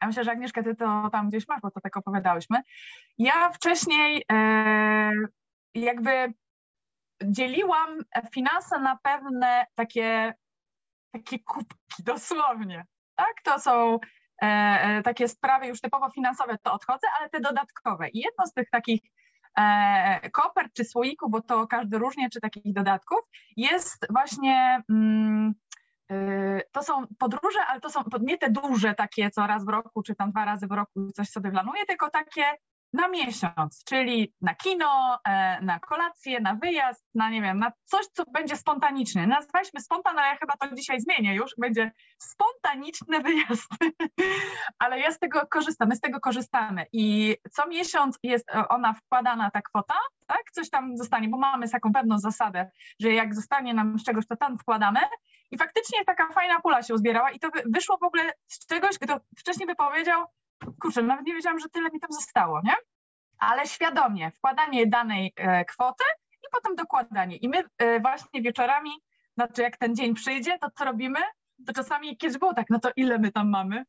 Ja 0.01 0.07
myślę, 0.07 0.25
że 0.25 0.31
Agnieszka, 0.31 0.63
ty 0.63 0.75
to 0.77 1.11
tam 1.13 1.29
gdzieś 1.29 1.49
masz, 1.49 1.61
bo 1.61 1.71
to 1.71 1.81
tak 1.81 1.97
opowiadałyśmy. 1.97 2.63
Ja 3.19 3.51
wcześniej 3.51 4.25
e, 4.33 5.13
jakby 5.75 6.35
dzieliłam 7.25 7.99
finanse 8.33 8.79
na 8.81 8.99
pewne 9.03 9.67
takie, 9.75 10.35
takie 11.13 11.39
kubki, 11.39 12.03
dosłownie. 12.03 12.87
Tak, 13.15 13.35
to 13.45 13.59
są 13.61 13.95
e, 13.95 13.99
e, 13.99 14.24
takie 15.05 15.29
sprawy 15.29 15.67
już 15.67 15.81
typowo 15.81 16.11
finansowe, 16.11 16.59
to 16.62 16.73
odchodzę, 16.73 17.07
ale 17.19 17.31
te 17.31 17.41
dodatkowe. 17.41 18.09
I 18.09 18.19
jedno 18.19 18.47
z 18.47 18.53
tych 18.53 18.71
takich 18.71 19.00
e, 19.59 20.31
kopert 20.31 20.73
czy 20.73 20.85
słoików, 20.85 21.31
bo 21.31 21.41
to 21.41 21.67
każdy 21.67 21.99
różnie, 21.99 22.31
czy 22.31 22.41
takich 22.41 22.73
dodatków, 22.73 23.19
jest 23.57 24.07
właśnie 24.11 24.83
mm, 24.91 25.55
e, 26.11 26.61
to 26.73 26.83
są 26.83 27.07
podróże, 27.19 27.67
ale 27.67 27.81
to 27.81 27.91
są 27.91 28.00
nie 28.21 28.38
te 28.38 28.50
duże 28.50 28.95
takie, 28.95 29.31
co 29.31 29.47
raz 29.47 29.64
w 29.64 29.69
roku, 29.69 30.03
czy 30.03 30.14
tam 30.14 30.31
dwa 30.31 30.45
razy 30.45 30.67
w 30.67 30.73
roku 30.73 31.12
coś 31.12 31.29
sobie 31.29 31.50
planuję, 31.50 31.87
tylko 31.87 32.11
takie 32.11 32.45
na 32.95 33.09
miesiąc, 33.09 33.85
czyli 33.85 34.35
na 34.41 34.55
kino, 34.55 35.19
e, 35.29 35.61
na 35.63 35.81
kolację, 35.81 36.41
na 36.41 36.55
wyjazd, 36.55 37.05
na 37.15 37.31
nie 37.31 37.43
wiem, 37.43 37.59
na 37.59 37.73
coś, 37.85 38.07
co 38.07 38.25
będzie 38.25 38.57
spontaniczne. 38.57 39.27
Nazwaliśmy 39.27 39.81
spontan, 39.81 40.19
ale 40.19 40.29
ja 40.29 40.37
chyba 40.37 40.53
to 40.61 40.77
dzisiaj 40.77 41.01
zmienię 41.01 41.35
już, 41.35 41.53
będzie 41.59 41.93
spontaniczny 42.19 43.21
wyjazd. 43.21 43.69
ale 44.83 45.01
ja 45.01 45.13
z 45.13 45.19
tego 45.19 45.47
korzystam, 45.51 45.89
my 45.89 45.97
z 45.97 46.01
tego 46.01 46.21
korzystamy 46.21 46.87
i 46.93 47.37
co 47.53 47.67
miesiąc 47.67 48.19
jest 48.23 48.51
e, 48.51 48.69
ona 48.69 48.93
wkładana 48.93 49.51
ta 49.51 49.63
kwota, 49.63 49.95
tak, 50.27 50.43
coś 50.53 50.71
tam 50.71 50.97
zostanie, 50.97 51.29
bo 51.29 51.39
mamy 51.39 51.69
taką 51.69 51.93
pewną 51.93 52.19
zasadę, 52.19 52.71
że 53.01 53.13
jak 53.13 53.35
zostanie 53.35 53.75
nam 53.75 53.99
z 53.99 54.05
czegoś, 54.05 54.27
to 54.27 54.37
tam 54.37 54.59
wkładamy 54.59 55.01
i 55.51 55.59
faktycznie 55.59 56.05
taka 56.05 56.33
fajna 56.33 56.61
pula 56.61 56.83
się 56.83 56.95
uzbierała 56.95 57.31
i 57.31 57.39
to 57.39 57.49
wyszło 57.67 57.99
w 57.99 58.03
ogóle 58.03 58.33
z 58.47 58.67
czegoś, 58.67 58.99
kto 58.99 59.21
wcześniej 59.39 59.67
by 59.67 59.75
powiedział, 59.75 60.25
kurczę, 60.80 61.02
nawet 61.02 61.26
nie 61.26 61.35
wiedziałam, 61.35 61.59
że 61.59 61.68
tyle 61.68 61.90
mi 61.90 62.00
tam 62.00 62.12
zostało, 62.12 62.61
nie? 62.64 62.75
Ale 63.38 63.66
świadomie 63.66 64.30
wkładanie 64.30 64.87
danej 64.87 65.33
e, 65.37 65.64
kwoty 65.64 66.04
i 66.33 66.47
potem 66.52 66.76
dokładanie. 66.76 67.37
I 67.37 67.49
my 67.49 67.64
e, 67.78 68.00
właśnie 68.00 68.42
wieczorami, 68.42 68.90
znaczy 69.35 69.62
jak 69.62 69.76
ten 69.76 69.97
dzień 69.97 70.14
przyjdzie, 70.14 70.59
to 70.59 70.71
co 70.71 70.85
robimy? 70.85 71.21
To 71.66 71.73
czasami 71.73 72.16
kiedyś 72.16 72.38
było 72.38 72.54
tak, 72.54 72.71
no 72.71 72.78
to 72.78 72.90
ile 72.97 73.18
my 73.18 73.33
tam 73.33 73.50
mamy? 73.50 73.85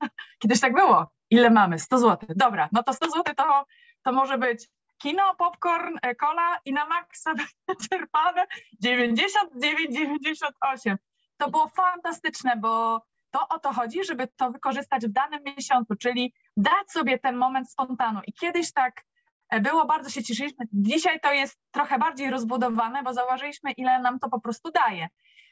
Kiedyś 0.42 0.60
tak 0.60 0.74
było. 0.74 1.10
Ile 1.30 1.50
mamy? 1.50 1.78
100 1.78 1.98
zł. 1.98 2.28
Dobra, 2.36 2.68
no 2.72 2.82
to 2.82 2.92
100 2.92 3.10
zł 3.10 3.34
to, 3.36 3.66
to 4.02 4.12
może 4.12 4.38
być 4.38 4.68
kino, 4.98 5.34
popcorn, 5.34 5.98
cola 6.20 6.58
i 6.64 6.72
na 6.72 6.86
maksa 6.86 7.32
czerpane 7.90 8.46
99,98. 8.84 10.96
To 11.36 11.50
było 11.50 11.68
fantastyczne, 11.68 12.56
bo 12.56 13.02
to 13.36 13.48
o 13.48 13.58
to 13.58 13.72
chodzi, 13.72 14.04
żeby 14.04 14.28
to 14.36 14.50
wykorzystać 14.50 15.06
w 15.06 15.12
danym 15.12 15.40
miesiącu, 15.44 15.96
czyli 15.96 16.34
dać 16.56 16.90
sobie 16.90 17.18
ten 17.18 17.36
moment 17.36 17.70
spontanu. 17.70 18.20
I 18.26 18.32
kiedyś 18.32 18.72
tak 18.72 19.04
e, 19.50 19.60
było, 19.60 19.86
bardzo 19.86 20.10
się 20.10 20.22
cieszyliśmy. 20.22 20.66
Dzisiaj 20.72 21.20
to 21.20 21.32
jest 21.32 21.58
trochę 21.70 21.98
bardziej 21.98 22.30
rozbudowane, 22.30 23.02
bo 23.02 23.14
zauważyliśmy, 23.14 23.72
ile 23.72 24.00
nam 24.00 24.18
to 24.18 24.28
po 24.28 24.40
prostu 24.40 24.70
daje. 24.70 25.08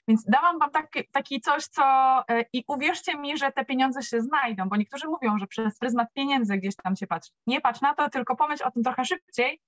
Więc 0.08 0.24
dałam 0.24 0.58
Wam 0.58 0.70
taki, 0.70 1.08
taki 1.12 1.40
coś, 1.40 1.66
co 1.66 1.84
e, 2.28 2.44
i 2.52 2.64
uwierzcie 2.68 3.18
mi, 3.18 3.38
że 3.38 3.52
te 3.52 3.64
pieniądze 3.64 4.02
się 4.02 4.20
znajdą, 4.20 4.68
bo 4.68 4.76
niektórzy 4.76 5.08
mówią, 5.08 5.38
że 5.38 5.46
przez 5.46 5.78
pryzmat 5.78 6.12
pieniędzy 6.12 6.56
gdzieś 6.56 6.76
tam 6.76 6.96
się 6.96 7.06
patrzy. 7.06 7.32
Nie 7.46 7.60
patrz 7.60 7.80
na 7.80 7.94
to, 7.94 8.10
tylko 8.10 8.36
pomyśl 8.36 8.64
o 8.64 8.70
tym 8.70 8.82
trochę 8.82 9.04
szybciej 9.04 9.60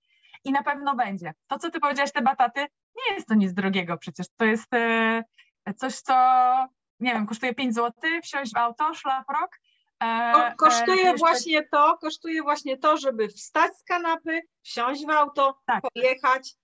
i 0.44 0.52
na 0.52 0.62
pewno 0.62 0.94
będzie. 0.94 1.34
To, 1.46 1.58
co 1.58 1.70
Ty 1.70 1.80
powiedziałaś, 1.80 2.12
te 2.12 2.22
bataty, 2.22 2.60
nie 2.96 3.14
jest 3.14 3.28
to 3.28 3.34
nic 3.34 3.52
drogiego 3.52 3.98
przecież. 3.98 4.26
To 4.36 4.44
jest 4.44 4.74
e, 4.74 5.24
coś, 5.76 5.94
co 5.94 6.14
nie 7.00 7.12
wiem, 7.12 7.26
kosztuje 7.26 7.54
5 7.54 7.74
zł, 7.74 7.92
wsiąść 8.22 8.52
w 8.52 8.56
auto, 8.56 8.94
szlafrok. 8.94 9.50
E, 10.02 10.54
kosztuje 10.56 11.10
e, 11.10 11.16
właśnie 11.16 11.68
to, 11.68 11.98
kosztuje 12.00 12.42
właśnie 12.42 12.78
to, 12.78 12.96
żeby 12.96 13.28
wstać 13.28 13.76
z 13.76 13.82
kanapy, 13.82 14.40
wsiąść 14.62 15.06
w 15.06 15.10
auto, 15.10 15.58
tak. 15.66 15.82
pojechać 15.94 16.54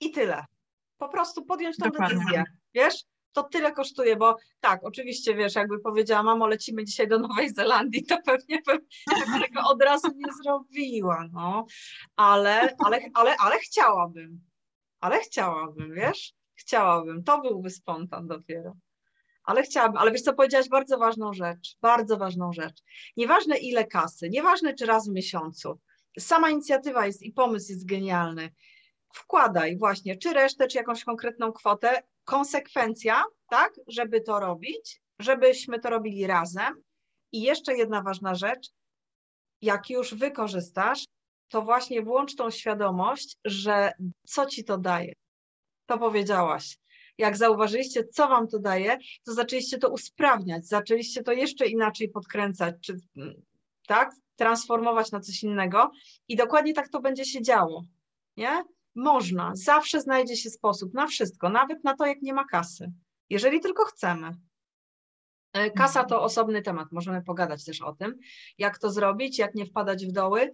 i 0.00 0.10
tyle. 0.10 0.44
Po 0.98 1.08
prostu 1.08 1.44
podjąć 1.44 1.76
tą 1.76 1.90
Dokładnie. 1.90 2.18
decyzję, 2.18 2.44
wiesz? 2.74 3.04
To 3.32 3.42
tyle 3.42 3.72
kosztuje, 3.72 4.16
bo 4.16 4.36
tak, 4.60 4.80
oczywiście, 4.84 5.34
wiesz, 5.34 5.54
jakby 5.54 5.80
powiedziała, 5.80 6.22
mamo, 6.22 6.46
lecimy 6.46 6.84
dzisiaj 6.84 7.08
do 7.08 7.18
Nowej 7.18 7.50
Zelandii, 7.50 8.06
to 8.06 8.18
pewnie 8.24 8.62
bym 8.66 8.78
tego 9.42 9.60
od 9.72 9.82
razu 9.82 10.08
nie 10.14 10.32
zrobiła, 10.42 11.24
no. 11.32 11.66
Ale, 12.16 12.76
ale, 12.84 13.00
ale, 13.14 13.36
ale 13.36 13.58
chciałabym. 13.58 14.40
Ale 15.00 15.20
chciałabym, 15.20 15.94
wiesz? 15.94 16.34
Chciałabym. 16.54 17.24
To 17.24 17.40
byłby 17.40 17.70
spontan 17.70 18.26
dopiero 18.26 18.76
ale 19.44 19.62
chciałabym, 19.62 19.96
ale 19.96 20.10
wiesz 20.10 20.22
co, 20.22 20.32
powiedziałaś 20.32 20.68
bardzo 20.68 20.98
ważną 20.98 21.32
rzecz, 21.32 21.76
bardzo 21.80 22.16
ważną 22.16 22.52
rzecz. 22.52 22.82
Nieważne 23.16 23.56
ile 23.56 23.86
kasy, 23.86 24.28
nieważne 24.30 24.74
czy 24.74 24.86
raz 24.86 25.08
w 25.08 25.12
miesiącu, 25.12 25.78
sama 26.18 26.50
inicjatywa 26.50 27.06
jest 27.06 27.22
i 27.22 27.32
pomysł 27.32 27.72
jest 27.72 27.86
genialny. 27.86 28.50
Wkładaj 29.14 29.78
właśnie, 29.78 30.16
czy 30.16 30.32
resztę, 30.32 30.66
czy 30.66 30.78
jakąś 30.78 31.04
konkretną 31.04 31.52
kwotę, 31.52 32.02
konsekwencja, 32.24 33.24
tak, 33.50 33.72
żeby 33.86 34.20
to 34.20 34.40
robić, 34.40 35.02
żebyśmy 35.18 35.80
to 35.80 35.90
robili 35.90 36.26
razem. 36.26 36.82
I 37.32 37.42
jeszcze 37.42 37.76
jedna 37.76 38.02
ważna 38.02 38.34
rzecz, 38.34 38.68
jak 39.62 39.90
już 39.90 40.14
wykorzystasz, 40.14 41.04
to 41.48 41.62
właśnie 41.62 42.02
włącz 42.02 42.34
tą 42.34 42.50
świadomość, 42.50 43.36
że 43.44 43.92
co 44.26 44.46
ci 44.46 44.64
to 44.64 44.78
daje. 44.78 45.12
To 45.86 45.98
powiedziałaś 45.98 46.78
jak 47.22 47.36
zauważyliście, 47.36 48.04
co 48.04 48.28
wam 48.28 48.48
to 48.48 48.58
daje, 48.58 48.98
to 49.24 49.34
zaczęliście 49.34 49.78
to 49.78 49.90
usprawniać, 49.90 50.66
zaczęliście 50.66 51.22
to 51.22 51.32
jeszcze 51.32 51.66
inaczej 51.66 52.08
podkręcać, 52.08 52.74
czy 52.80 52.96
tak, 53.86 54.14
transformować 54.36 55.12
na 55.12 55.20
coś 55.20 55.42
innego. 55.42 55.90
I 56.28 56.36
dokładnie 56.36 56.74
tak 56.74 56.88
to 56.88 57.00
będzie 57.00 57.24
się 57.24 57.42
działo, 57.42 57.84
nie? 58.36 58.64
Można, 58.94 59.52
zawsze 59.54 60.00
znajdzie 60.00 60.36
się 60.36 60.50
sposób 60.50 60.94
na 60.94 61.06
wszystko, 61.06 61.48
nawet 61.48 61.84
na 61.84 61.96
to, 61.96 62.06
jak 62.06 62.22
nie 62.22 62.34
ma 62.34 62.44
kasy, 62.44 62.92
jeżeli 63.30 63.60
tylko 63.60 63.84
chcemy. 63.84 64.30
E, 65.52 65.70
kasa 65.70 66.04
to 66.04 66.22
osobny 66.22 66.62
temat, 66.62 66.92
możemy 66.92 67.22
pogadać 67.22 67.64
też 67.64 67.82
o 67.82 67.92
tym, 67.92 68.18
jak 68.58 68.78
to 68.78 68.90
zrobić, 68.90 69.38
jak 69.38 69.54
nie 69.54 69.66
wpadać 69.66 70.06
w 70.06 70.12
doły, 70.12 70.50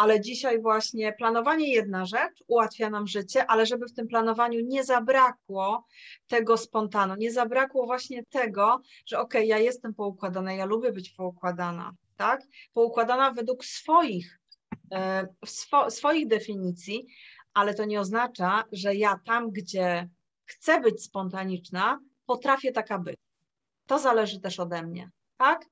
ale 0.00 0.20
dzisiaj 0.20 0.60
właśnie 0.60 1.12
planowanie 1.12 1.72
jedna 1.72 2.06
rzecz 2.06 2.44
ułatwia 2.46 2.90
nam 2.90 3.06
życie, 3.06 3.46
ale 3.46 3.66
żeby 3.66 3.86
w 3.86 3.94
tym 3.94 4.08
planowaniu 4.08 4.60
nie 4.60 4.84
zabrakło 4.84 5.86
tego 6.26 6.56
spontanu, 6.56 7.14
nie 7.18 7.32
zabrakło 7.32 7.86
właśnie 7.86 8.24
tego, 8.24 8.80
że 9.06 9.18
okay, 9.18 9.44
ja 9.44 9.58
jestem 9.58 9.94
poukładana, 9.94 10.52
ja 10.52 10.64
lubię 10.64 10.92
być 10.92 11.10
poukładana, 11.10 11.92
tak? 12.16 12.42
Poukładana 12.72 13.32
według 13.32 13.64
swoich, 13.64 14.40
e, 14.92 15.26
swo, 15.46 15.90
swoich 15.90 16.26
definicji, 16.26 17.06
ale 17.54 17.74
to 17.74 17.84
nie 17.84 18.00
oznacza, 18.00 18.64
że 18.72 18.94
ja 18.94 19.20
tam, 19.26 19.50
gdzie 19.50 20.08
chcę 20.44 20.80
być 20.80 21.04
spontaniczna, 21.04 22.00
potrafię 22.26 22.72
taka 22.72 22.98
być. 22.98 23.16
To 23.86 23.98
zależy 23.98 24.40
też 24.40 24.60
ode 24.60 24.82
mnie, 24.82 25.10
tak? 25.40 25.66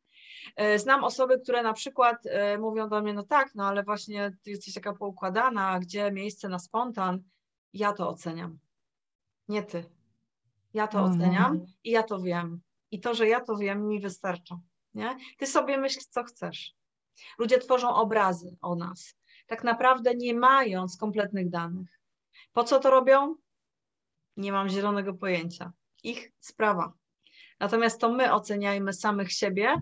E, 0.57 0.79
znam 0.79 1.05
osoby, 1.05 1.41
które 1.41 1.63
na 1.63 1.73
przykład 1.73 2.27
e, 2.27 2.59
mówią 2.59 2.89
do 2.89 3.03
mnie, 3.03 3.15
no 3.15 3.23
tak, 3.23 3.55
no 3.55 3.67
ale 3.67 3.83
właśnie 3.83 4.33
ty 4.43 4.51
jesteś 4.51 4.75
taka 4.75 4.93
poukładana, 4.93 5.79
gdzie 5.79 6.13
miejsce 6.13 6.49
na 6.49 6.59
spontan. 6.59 7.23
Ja 7.73 7.93
to 7.93 8.09
oceniam. 8.09 8.59
Nie 9.49 9.63
ty. 9.63 9.85
Ja 10.75 10.87
to 10.87 10.99
mhm. 10.99 11.15
oceniam 11.15 11.67
i 11.85 11.91
ja 11.91 12.03
to 12.03 12.21
wiem. 12.21 12.61
I 12.91 13.01
to, 13.01 13.15
że 13.15 13.29
ja 13.29 13.41
to 13.41 13.57
wiem, 13.57 13.89
mi 13.89 14.01
wystarcza. 14.01 14.61
Nie? 14.95 15.17
Ty 15.39 15.47
sobie 15.47 15.79
myśl, 15.79 16.01
co 16.11 16.25
chcesz. 16.25 16.75
Ludzie 17.39 17.59
tworzą 17.59 17.95
obrazy 17.95 18.57
o 18.61 18.75
nas, 18.75 19.15
tak 19.47 19.65
naprawdę 19.65 20.15
nie 20.15 20.35
mając 20.35 20.97
kompletnych 20.97 21.51
danych. 21.51 22.01
Po 22.53 22.65
co 22.65 22.79
to 22.79 22.91
robią? 22.91 23.37
Nie 24.37 24.53
mam 24.53 24.69
zielonego 24.69 25.15
pojęcia. 25.15 25.73
Ich 26.03 26.33
sprawa. 26.41 26.93
Natomiast 27.61 28.01
to 28.01 28.13
my 28.13 28.33
oceniajmy 28.33 28.93
samych 28.93 29.33
siebie 29.33 29.77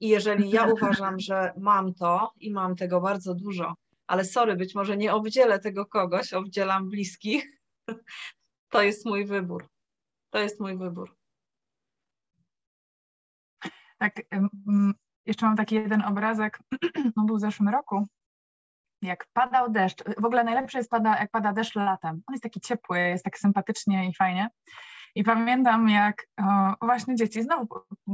i 0.00 0.08
jeżeli 0.08 0.50
ja 0.50 0.66
uważam, 0.72 1.20
że 1.20 1.52
mam 1.58 1.94
to 1.94 2.32
i 2.36 2.52
mam 2.52 2.76
tego 2.76 3.00
bardzo 3.00 3.34
dużo, 3.34 3.74
ale 4.06 4.24
sorry, 4.24 4.56
być 4.56 4.74
może 4.74 4.96
nie 4.96 5.14
obdzielę 5.14 5.58
tego 5.58 5.86
kogoś, 5.86 6.32
obdzielam 6.32 6.88
bliskich, 6.88 7.60
to 8.72 8.82
jest 8.82 9.06
mój 9.06 9.26
wybór. 9.26 9.68
To 10.30 10.38
jest 10.38 10.60
mój 10.60 10.76
wybór. 10.76 11.16
Tak, 13.98 14.22
jeszcze 15.26 15.46
mam 15.46 15.56
taki 15.56 15.74
jeden 15.74 16.02
obrazek, 16.02 16.58
on 17.16 17.26
był 17.26 17.36
w 17.36 17.40
zeszłym 17.40 17.68
roku, 17.68 18.06
jak 19.02 19.26
padał 19.32 19.70
deszcz, 19.70 20.04
w 20.18 20.24
ogóle 20.24 20.44
najlepsze 20.44 20.78
jest 20.78 20.90
pada, 20.90 21.18
jak 21.18 21.30
pada 21.30 21.52
deszcz 21.52 21.74
latem. 21.74 22.22
On 22.26 22.32
jest 22.32 22.42
taki 22.42 22.60
ciepły, 22.60 22.98
jest 22.98 23.24
tak 23.24 23.38
sympatycznie 23.38 24.08
i 24.08 24.14
fajnie. 24.14 24.48
I 25.14 25.24
pamiętam, 25.24 25.88
jak 25.88 26.26
o, 26.80 26.86
właśnie 26.86 27.14
dzieci, 27.14 27.42
znowu 27.42 27.68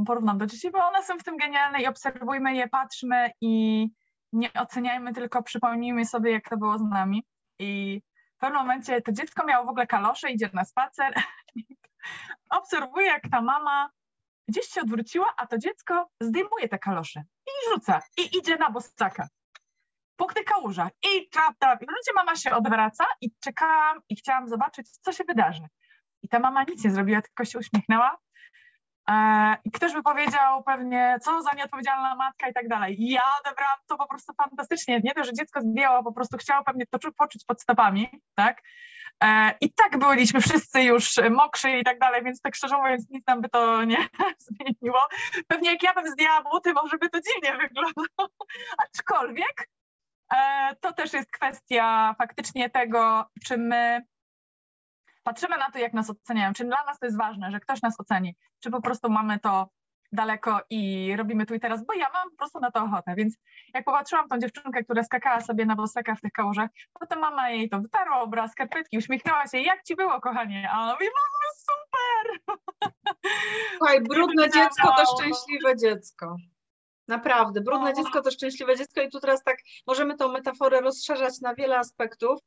porównam 0.07 0.39
do 0.39 0.47
dzieci, 0.47 0.71
bo 0.71 0.87
one 0.87 1.03
są 1.03 1.19
w 1.19 1.25
tym 1.25 1.37
genialne 1.37 1.83
i 1.83 1.87
obserwujmy 1.87 2.55
je, 2.55 2.69
patrzmy 2.69 3.31
i 3.41 3.87
nie 4.33 4.53
oceniajmy, 4.53 5.13
tylko 5.13 5.43
przypomnijmy 5.43 6.07
sobie, 6.07 6.33
jak 6.33 6.49
to 6.49 6.57
było 6.57 6.79
z 6.79 6.83
nami. 6.83 7.25
I 7.59 8.03
w 8.37 8.39
pewnym 8.39 8.61
momencie 8.61 9.03
to 9.03 9.13
dziecko 9.13 9.47
miało 9.47 9.67
w 9.67 9.69
ogóle 9.69 9.87
kalosze, 9.87 10.31
idzie 10.31 10.51
na 10.53 10.65
spacer, 10.65 11.15
obserwuje, 12.59 13.07
jak 13.07 13.23
ta 13.31 13.43
mama 13.43 13.91
gdzieś 14.49 14.67
się 14.67 14.81
odwróciła, 14.81 15.35
a 15.37 15.47
to 15.47 15.59
dziecko 15.59 16.09
zdejmuje 16.21 16.69
te 16.69 16.79
kalosze 16.79 17.25
i 17.47 17.71
rzuca 17.71 18.03
i 18.17 18.39
idzie 18.39 18.57
na 18.57 18.71
bosaka. 18.71 19.29
Po 20.17 20.27
tych 20.27 20.45
kałużach 20.45 20.89
i 21.03 21.29
trap, 21.29 21.55
trap. 21.59 21.83
I 21.83 21.87
wreszcie 21.87 22.13
mama 22.15 22.37
się 22.37 22.51
odwraca 22.51 23.05
i 23.21 23.31
czekałam 23.41 24.01
i 24.09 24.17
chciałam 24.17 24.49
zobaczyć, 24.49 24.91
co 24.91 25.13
się 25.13 25.25
wydarzy. 25.25 25.67
I 26.27 26.29
ta 26.29 26.39
mama 26.39 26.63
nic 26.63 26.85
nie 26.85 26.91
zrobiła, 26.91 27.23
tylko 27.23 27.45
się 27.45 27.59
uśmiechnęła. 27.59 28.19
E, 29.11 29.57
I 29.65 29.71
ktoś 29.71 29.93
by 29.93 30.03
powiedział 30.03 30.63
pewnie, 30.63 31.19
co 31.23 31.43
za 31.43 31.53
nieodpowiedzialna 31.57 32.15
matka 32.15 32.49
i 32.49 32.53
tak 32.53 32.69
dalej. 32.69 33.03
I 33.03 33.11
ja 33.11 33.23
odebrałam 33.41 33.79
to 33.87 33.97
po 33.97 34.09
prostu 34.09 34.33
fantastycznie. 34.35 35.01
Nie 35.05 35.15
to, 35.15 35.25
że 35.25 35.33
dziecko 35.33 35.61
zdjęło, 35.61 36.03
po 36.03 36.13
prostu 36.13 36.37
chciało 36.37 36.65
pewnie 36.65 36.87
to 36.87 36.99
poczuć 37.19 37.45
pod 37.45 37.63
stopami, 37.63 38.09
tak? 38.35 38.63
E, 39.25 39.55
I 39.61 39.73
tak 39.73 39.99
byliśmy 39.99 40.41
wszyscy 40.41 40.83
już 40.83 41.15
mokrzy 41.31 41.71
i 41.71 41.85
tak 41.85 41.99
dalej, 41.99 42.25
więc 42.25 42.41
tak 42.41 42.55
szczerze 42.55 42.77
mówiąc 42.77 43.11
nic 43.11 43.27
nam 43.27 43.41
by 43.41 43.49
to 43.49 43.85
nie 43.85 44.09
zmieniło. 44.47 45.01
Pewnie 45.49 45.71
jak 45.71 45.83
ja 45.83 45.95
bym 45.95 46.11
zdjęła 46.11 46.43
buty, 46.43 46.73
może 46.73 46.99
by 46.99 47.11
to 47.11 47.19
dziwnie 47.21 47.59
wyglądało. 47.59 48.31
Aczkolwiek 48.87 49.69
e, 50.37 50.77
to 50.81 50.93
też 50.93 51.13
jest 51.13 51.31
kwestia 51.31 52.15
faktycznie 52.19 52.71
tego, 52.71 53.25
czy 53.45 53.59
my 53.59 54.03
patrzymy 55.27 55.59
na 55.59 55.71
to, 55.71 55.79
jak 55.79 55.93
nas 55.93 56.11
oceniają, 56.11 56.53
czy 56.53 56.65
dla 56.65 56.85
nas 56.85 56.99
to 56.99 57.07
jest 57.07 57.19
ważne, 57.19 57.51
że 57.51 57.61
ktoś 57.61 57.83
nas 57.83 58.01
oceni, 58.01 58.37
czy 58.61 58.71
po 58.71 58.81
prostu 58.81 59.11
mamy 59.11 59.39
to 59.39 59.69
daleko 60.13 60.61
i 60.71 61.13
robimy 61.17 61.47
tu 61.47 61.55
i 61.55 61.61
teraz, 61.61 61.87
bo 61.87 61.95
ja 61.95 62.07
mam 62.15 62.31
po 62.31 62.37
prostu 62.37 62.61
na 62.61 62.71
to 62.71 62.85
ochotę. 62.85 63.15
Więc 63.17 63.37
jak 63.75 63.85
popatrzyłam 63.85 64.29
tą 64.29 64.39
dziewczynkę, 64.39 64.85
która 64.85 65.03
skakała 65.03 65.41
sobie 65.41 65.67
na 65.67 65.77
bosaka 65.77 66.15
w 66.15 66.21
tych 66.21 66.33
kałużach, 66.33 66.71
potem 67.01 67.19
mama 67.19 67.51
jej 67.51 67.69
to 67.69 67.81
wytarła 67.81 68.21
obraz, 68.21 68.53
skarpetki, 68.53 68.99
uśmiechnęła 68.99 69.47
się, 69.47 69.59
jak 69.59 69.83
ci 69.83 69.97
było, 69.97 70.21
kochanie? 70.21 70.69
A 70.73 70.83
ona 70.83 70.93
mówi, 70.93 71.07
mamo, 71.07 71.49
super! 71.67 72.57
Słuchaj, 73.79 74.01
brudne 74.01 74.51
dziecko 74.51 74.95
to 74.97 75.05
szczęśliwe 75.17 75.77
dziecko. 75.77 76.37
Naprawdę, 77.09 77.61
brudne 77.61 77.95
dziecko 77.95 78.23
to 78.23 78.31
szczęśliwe 78.31 78.77
dziecko 78.77 79.01
i 79.01 79.11
tu 79.11 79.21
teraz 79.21 79.43
tak 79.45 79.57
możemy 79.87 80.17
tą 80.17 80.33
metaforę 80.33 80.81
rozszerzać 80.81 81.41
na 81.41 81.55
wiele 81.55 81.79
aspektów, 81.79 82.41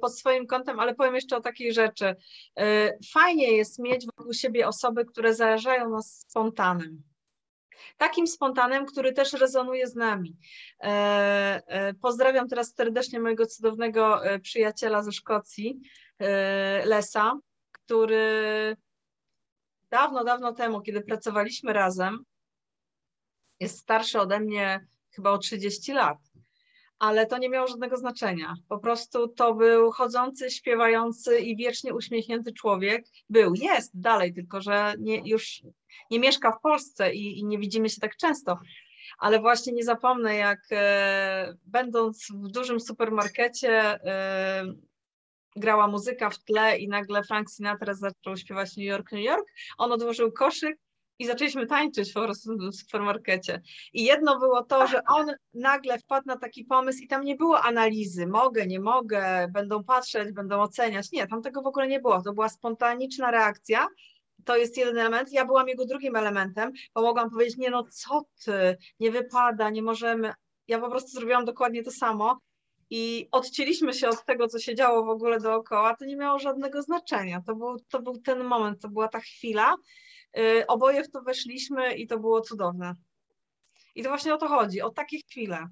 pod 0.00 0.18
swoim 0.18 0.46
kątem, 0.46 0.80
ale 0.80 0.94
powiem 0.94 1.14
jeszcze 1.14 1.36
o 1.36 1.40
takiej 1.40 1.72
rzeczy. 1.72 2.16
E, 2.58 2.92
fajnie 3.12 3.52
jest 3.52 3.78
mieć 3.78 4.06
wokół 4.06 4.32
siebie 4.32 4.68
osoby, 4.68 5.04
które 5.04 5.34
zarażają 5.34 5.90
nas 5.90 6.26
spontanem. 6.28 7.02
Takim 7.96 8.26
spontanem, 8.26 8.86
który 8.86 9.12
też 9.12 9.32
rezonuje 9.32 9.86
z 9.86 9.94
nami. 9.94 10.36
E, 10.82 11.94
pozdrawiam 12.00 12.48
teraz 12.48 12.74
serdecznie 12.74 13.20
mojego 13.20 13.46
cudownego 13.46 14.20
przyjaciela 14.42 15.02
ze 15.02 15.12
Szkocji, 15.12 15.80
Lesa, 16.84 17.38
który 17.72 18.76
dawno, 19.90 20.24
dawno 20.24 20.52
temu, 20.52 20.80
kiedy 20.80 21.00
pracowaliśmy 21.00 21.72
razem, 21.72 22.24
jest 23.60 23.78
starszy 23.78 24.20
ode 24.20 24.40
mnie 24.40 24.86
chyba 25.10 25.30
o 25.30 25.38
30 25.38 25.92
lat 25.92 26.31
ale 27.02 27.26
to 27.26 27.38
nie 27.38 27.48
miało 27.48 27.66
żadnego 27.66 27.96
znaczenia. 27.96 28.54
Po 28.68 28.78
prostu 28.78 29.28
to 29.28 29.54
był 29.54 29.90
chodzący, 29.90 30.50
śpiewający 30.50 31.38
i 31.38 31.56
wiecznie 31.56 31.94
uśmiechnięty 31.94 32.52
człowiek. 32.52 33.04
Był, 33.30 33.54
jest 33.54 34.00
dalej, 34.00 34.34
tylko 34.34 34.60
że 34.60 34.94
nie, 34.98 35.22
już 35.28 35.62
nie 36.10 36.20
mieszka 36.20 36.52
w 36.52 36.60
Polsce 36.60 37.14
i, 37.14 37.38
i 37.38 37.44
nie 37.44 37.58
widzimy 37.58 37.88
się 37.88 38.00
tak 38.00 38.16
często. 38.16 38.58
Ale 39.18 39.40
właśnie 39.40 39.72
nie 39.72 39.84
zapomnę, 39.84 40.36
jak 40.36 40.60
e, 40.72 41.54
będąc 41.64 42.28
w 42.34 42.48
dużym 42.48 42.80
supermarkecie, 42.80 43.70
e, 44.04 44.64
grała 45.56 45.88
muzyka 45.88 46.30
w 46.30 46.38
tle 46.38 46.78
i 46.78 46.88
nagle 46.88 47.22
Frank 47.24 47.50
Sinatra 47.50 47.94
zaczął 47.94 48.36
śpiewać 48.36 48.76
New 48.76 48.86
York, 48.86 49.12
New 49.12 49.24
York. 49.24 49.46
On 49.78 49.92
odłożył 49.92 50.32
koszyk, 50.32 50.78
i 51.18 51.26
zaczęliśmy 51.26 51.66
tańczyć 51.66 52.12
po 52.12 52.22
prostu 52.22 52.56
w 52.58 52.74
supermarkecie. 52.74 53.62
I 53.92 54.04
jedno 54.04 54.38
było 54.38 54.64
to, 54.64 54.86
że 54.86 55.04
on 55.04 55.26
nagle 55.54 55.98
wpadł 55.98 56.26
na 56.26 56.36
taki 56.36 56.64
pomysł 56.64 57.02
i 57.02 57.06
tam 57.06 57.24
nie 57.24 57.36
było 57.36 57.60
analizy, 57.60 58.26
mogę, 58.26 58.66
nie 58.66 58.80
mogę, 58.80 59.48
będą 59.52 59.84
patrzeć, 59.84 60.32
będą 60.32 60.60
oceniać. 60.60 61.12
Nie, 61.12 61.26
tam 61.26 61.42
tego 61.42 61.62
w 61.62 61.66
ogóle 61.66 61.88
nie 61.88 62.00
było. 62.00 62.22
To 62.22 62.32
była 62.32 62.48
spontaniczna 62.48 63.30
reakcja. 63.30 63.86
To 64.44 64.56
jest 64.56 64.76
jeden 64.76 64.98
element. 64.98 65.32
Ja 65.32 65.44
byłam 65.44 65.68
jego 65.68 65.86
drugim 65.86 66.16
elementem, 66.16 66.72
bo 66.94 67.02
mogłam 67.02 67.30
powiedzieć, 67.30 67.56
nie 67.56 67.70
no 67.70 67.84
co 67.90 68.22
ty, 68.44 68.76
nie 69.00 69.10
wypada, 69.10 69.70
nie 69.70 69.82
możemy. 69.82 70.32
Ja 70.68 70.80
po 70.80 70.90
prostu 70.90 71.10
zrobiłam 71.10 71.44
dokładnie 71.44 71.82
to 71.82 71.90
samo 71.90 72.38
i 72.90 73.28
odcięliśmy 73.32 73.94
się 73.94 74.08
od 74.08 74.24
tego, 74.24 74.48
co 74.48 74.58
się 74.58 74.74
działo 74.74 75.04
w 75.04 75.08
ogóle 75.08 75.40
dookoła, 75.40 75.96
to 75.96 76.04
nie 76.04 76.16
miało 76.16 76.38
żadnego 76.38 76.82
znaczenia. 76.82 77.42
To 77.46 77.56
był, 77.56 77.76
to 77.88 78.02
był 78.02 78.18
ten 78.18 78.44
moment, 78.44 78.82
to 78.82 78.88
była 78.88 79.08
ta 79.08 79.20
chwila, 79.20 79.74
oboje 80.68 81.04
w 81.04 81.10
to 81.10 81.22
weszliśmy 81.22 81.94
i 81.94 82.06
to 82.06 82.18
było 82.18 82.40
cudowne. 82.40 82.94
I 83.94 84.02
to 84.02 84.08
właśnie 84.08 84.34
o 84.34 84.38
to 84.38 84.48
chodzi, 84.48 84.82
o 84.82 84.90
takie 84.90 85.18
chwile. 85.18 85.68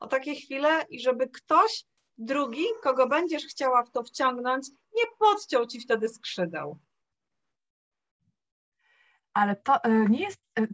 O 0.00 0.06
takie 0.06 0.34
chwile 0.34 0.84
i 0.90 1.00
żeby 1.00 1.28
ktoś 1.28 1.84
drugi, 2.18 2.64
kogo 2.82 3.08
będziesz 3.08 3.46
chciała 3.46 3.82
w 3.82 3.90
to 3.90 4.02
wciągnąć, 4.02 4.68
nie 4.94 5.04
podciął 5.18 5.66
ci 5.66 5.80
wtedy 5.80 6.08
skrzydeł. 6.08 6.78
Ale 9.34 9.56
to 9.56 9.84
y, 9.84 10.06
nie 10.08 10.20
jest 10.20 10.40
y, 10.58 10.68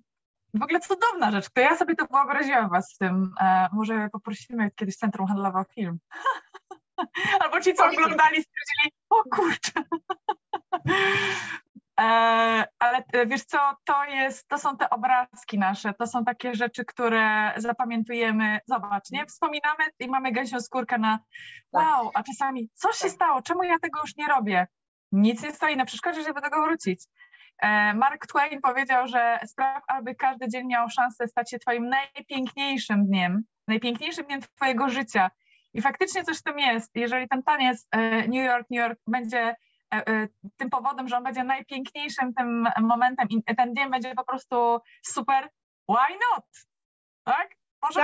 w 0.54 0.62
ogóle 0.62 0.80
cudowna 0.80 1.30
rzecz. 1.30 1.50
To 1.50 1.60
ja 1.60 1.76
sobie 1.76 1.94
to 1.94 2.06
wyobraziłam 2.06 2.70
was 2.70 2.94
w 2.94 2.98
tym. 2.98 3.34
E, 3.40 3.68
może 3.72 4.08
poprosimy 4.12 4.70
kiedyś 4.70 4.96
Centrum 4.96 5.26
Handlowe 5.26 5.58
o 5.58 5.64
film. 5.64 5.98
Albo 7.40 7.60
ci, 7.60 7.74
co 7.74 7.86
oglądali, 7.86 8.42
stwierdzili, 8.42 8.92
o 9.10 9.22
kurczę. 9.36 9.72
E, 12.00 12.04
ale 12.78 13.04
e, 13.12 13.26
wiesz 13.26 13.44
co, 13.44 13.58
to 13.84 14.04
jest, 14.04 14.48
to 14.48 14.58
są 14.58 14.76
te 14.76 14.90
obrazki 14.90 15.58
nasze, 15.58 15.94
to 15.94 16.06
są 16.06 16.24
takie 16.24 16.54
rzeczy, 16.54 16.84
które 16.84 17.52
zapamiętujemy. 17.56 18.58
Zobacz, 18.66 19.10
nie? 19.10 19.26
Wspominamy 19.26 19.84
i 19.98 20.08
mamy 20.08 20.32
gęsią 20.32 20.60
skórkę 20.60 20.98
na 20.98 21.18
tak. 21.72 21.82
wow, 21.86 22.10
a 22.14 22.22
czasami 22.22 22.68
co 22.74 22.92
się 22.92 23.04
tak. 23.04 23.10
stało? 23.10 23.42
Czemu 23.42 23.62
ja 23.62 23.78
tego 23.78 24.00
już 24.00 24.16
nie 24.16 24.26
robię? 24.26 24.66
Nic 25.12 25.42
nie 25.42 25.52
stoi 25.52 25.76
na 25.76 25.84
przeszkodzie, 25.84 26.22
żeby 26.22 26.40
do 26.40 26.40
tego 26.40 26.62
wrócić. 26.62 27.04
E, 27.58 27.94
Mark 27.94 28.26
Twain 28.26 28.60
powiedział, 28.60 29.08
że 29.08 29.38
spraw, 29.46 29.82
aby 29.86 30.14
każdy 30.14 30.48
dzień 30.48 30.66
miał 30.66 30.88
szansę 30.90 31.28
stać 31.28 31.50
się 31.50 31.58
twoim 31.58 31.88
najpiękniejszym 31.88 33.06
dniem, 33.06 33.42
najpiękniejszym 33.68 34.26
dniem 34.26 34.40
twojego 34.40 34.88
życia. 34.88 35.30
I 35.74 35.82
faktycznie 35.82 36.24
coś 36.24 36.38
w 36.38 36.42
tym 36.42 36.58
jest. 36.58 36.90
Jeżeli 36.94 37.28
ten 37.28 37.42
taniec 37.42 37.88
New 38.28 38.44
York, 38.44 38.66
New 38.70 38.80
York 38.80 38.98
będzie 39.06 39.54
tym 40.56 40.70
powodem, 40.70 41.08
że 41.08 41.16
on 41.16 41.24
będzie 41.24 41.44
najpiękniejszym 41.44 42.34
tym 42.34 42.68
momentem 42.80 43.28
i 43.28 43.42
ten 43.56 43.74
dzień 43.74 43.90
będzie 43.90 44.14
po 44.14 44.24
prostu 44.24 44.78
super, 45.02 45.48
why 45.88 46.18
not? 46.30 46.44
Tak? 47.24 47.54
Może 47.82 48.00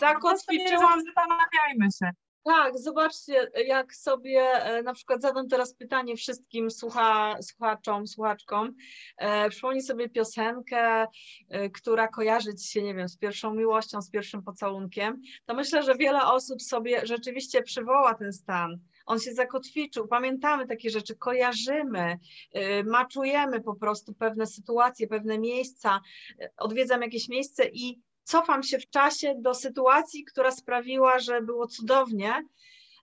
zakotwiczyłam, 0.00 1.00
zastanawiajmy 1.04 1.88
się. 1.98 2.10
Tak, 2.44 2.78
zobaczcie, 2.78 3.50
jak 3.66 3.94
sobie 3.94 4.40
e, 4.40 4.82
na 4.82 4.94
przykład 4.94 5.22
zadam 5.22 5.48
teraz 5.48 5.74
pytanie 5.74 6.16
wszystkim 6.16 6.70
słucha, 6.70 7.36
słuchaczom, 7.42 8.06
słuchaczkom. 8.06 8.74
E, 9.16 9.50
przypomnij 9.50 9.82
sobie 9.82 10.08
piosenkę, 10.08 11.06
e, 11.48 11.70
która 11.70 12.08
kojarzy 12.08 12.54
ci 12.54 12.68
się, 12.68 12.82
nie 12.82 12.94
wiem, 12.94 13.08
z 13.08 13.16
pierwszą 13.16 13.54
miłością, 13.54 14.02
z 14.02 14.10
pierwszym 14.10 14.42
pocałunkiem. 14.42 15.22
To 15.46 15.54
myślę, 15.54 15.82
że 15.82 15.94
wiele 15.94 16.22
osób 16.22 16.62
sobie 16.62 17.06
rzeczywiście 17.06 17.62
przywoła 17.62 18.14
ten 18.14 18.32
stan 18.32 18.78
on 19.10 19.18
się 19.18 19.34
zakotwiczył, 19.34 20.08
pamiętamy 20.08 20.66
takie 20.66 20.90
rzeczy, 20.90 21.16
kojarzymy, 21.16 22.18
y, 22.56 22.84
maczujemy 22.84 23.60
po 23.60 23.74
prostu 23.74 24.14
pewne 24.14 24.46
sytuacje, 24.46 25.06
pewne 25.06 25.38
miejsca, 25.38 26.00
y, 26.42 26.48
odwiedzam 26.56 27.02
jakieś 27.02 27.28
miejsce 27.28 27.68
i 27.72 28.00
cofam 28.24 28.62
się 28.62 28.78
w 28.78 28.90
czasie 28.90 29.34
do 29.38 29.54
sytuacji, 29.54 30.24
która 30.24 30.50
sprawiła, 30.50 31.18
że 31.18 31.42
było 31.42 31.66
cudownie. 31.66 32.44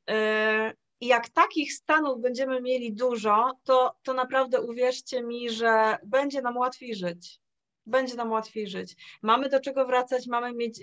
Y, 0.09 0.13
I 0.99 1.07
jak 1.07 1.29
takich 1.29 1.73
stanów 1.73 2.21
będziemy 2.21 2.61
mieli 2.61 2.93
dużo, 2.93 3.51
to, 3.63 3.95
to 4.03 4.13
naprawdę 4.13 4.61
uwierzcie 4.61 5.23
mi, 5.23 5.49
że 5.49 5.97
będzie 6.03 6.41
nam 6.41 6.57
łatwiej 6.57 6.95
żyć 6.95 7.39
będzie 7.87 8.15
nam 8.15 8.31
łatwiej 8.31 8.67
żyć. 8.67 8.95
Mamy 9.21 9.49
do 9.49 9.59
czego 9.59 9.85
wracać, 9.85 10.27
mamy, 10.27 10.53
mieć, 10.53 10.81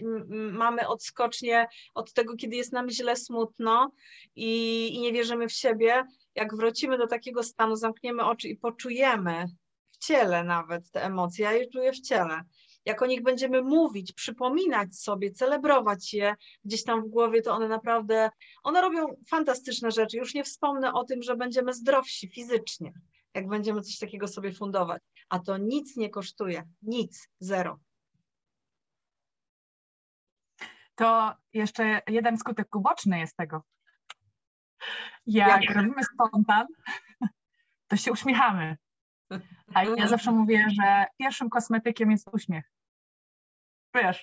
mamy 0.52 0.88
odskocznie 0.88 1.66
od 1.94 2.12
tego, 2.12 2.36
kiedy 2.36 2.56
jest 2.56 2.72
nam 2.72 2.90
źle, 2.90 3.16
smutno 3.16 3.92
i, 4.36 4.88
i 4.94 5.00
nie 5.00 5.12
wierzymy 5.12 5.48
w 5.48 5.52
siebie. 5.52 6.04
Jak 6.34 6.56
wrócimy 6.56 6.98
do 6.98 7.06
takiego 7.06 7.42
stanu, 7.42 7.76
zamkniemy 7.76 8.24
oczy 8.24 8.48
i 8.48 8.56
poczujemy 8.56 9.46
w 9.90 9.98
ciele 9.98 10.44
nawet 10.44 10.90
te 10.90 11.04
emocje, 11.04 11.44
ja 11.44 11.52
je 11.52 11.70
czuję 11.70 11.92
w 11.92 12.00
ciele. 12.00 12.40
Jak 12.84 13.02
o 13.02 13.06
nich 13.06 13.22
będziemy 13.22 13.62
mówić, 13.62 14.12
przypominać 14.12 14.96
sobie, 14.96 15.30
celebrować 15.30 16.14
je 16.14 16.34
gdzieś 16.64 16.84
tam 16.84 17.02
w 17.02 17.08
głowie, 17.08 17.42
to 17.42 17.52
one 17.52 17.68
naprawdę, 17.68 18.30
one 18.62 18.80
robią 18.80 19.06
fantastyczne 19.28 19.90
rzeczy. 19.90 20.16
Już 20.16 20.34
nie 20.34 20.44
wspomnę 20.44 20.92
o 20.92 21.04
tym, 21.04 21.22
że 21.22 21.36
będziemy 21.36 21.74
zdrowsi 21.74 22.28
fizycznie, 22.28 22.92
jak 23.34 23.48
będziemy 23.48 23.82
coś 23.82 23.98
takiego 23.98 24.28
sobie 24.28 24.52
fundować 24.52 25.02
a 25.28 25.38
to 25.38 25.56
nic 25.56 25.96
nie 25.96 26.10
kosztuje, 26.10 26.62
nic, 26.82 27.28
zero. 27.40 27.80
To 30.94 31.34
jeszcze 31.52 32.02
jeden 32.08 32.38
skutek 32.38 32.76
uboczny 32.76 33.18
jest 33.18 33.36
tego. 33.36 33.62
Jak 35.26 35.70
robimy 35.70 36.04
spontan, 36.04 36.66
to 37.88 37.96
się 37.96 38.12
uśmiechamy. 38.12 38.76
A 39.74 39.84
ja 39.84 40.08
zawsze 40.08 40.32
mówię, 40.32 40.66
że 40.70 41.06
pierwszym 41.18 41.50
kosmetykiem 41.50 42.10
jest 42.10 42.28
uśmiech. 42.32 42.70
Wiesz, 43.94 44.22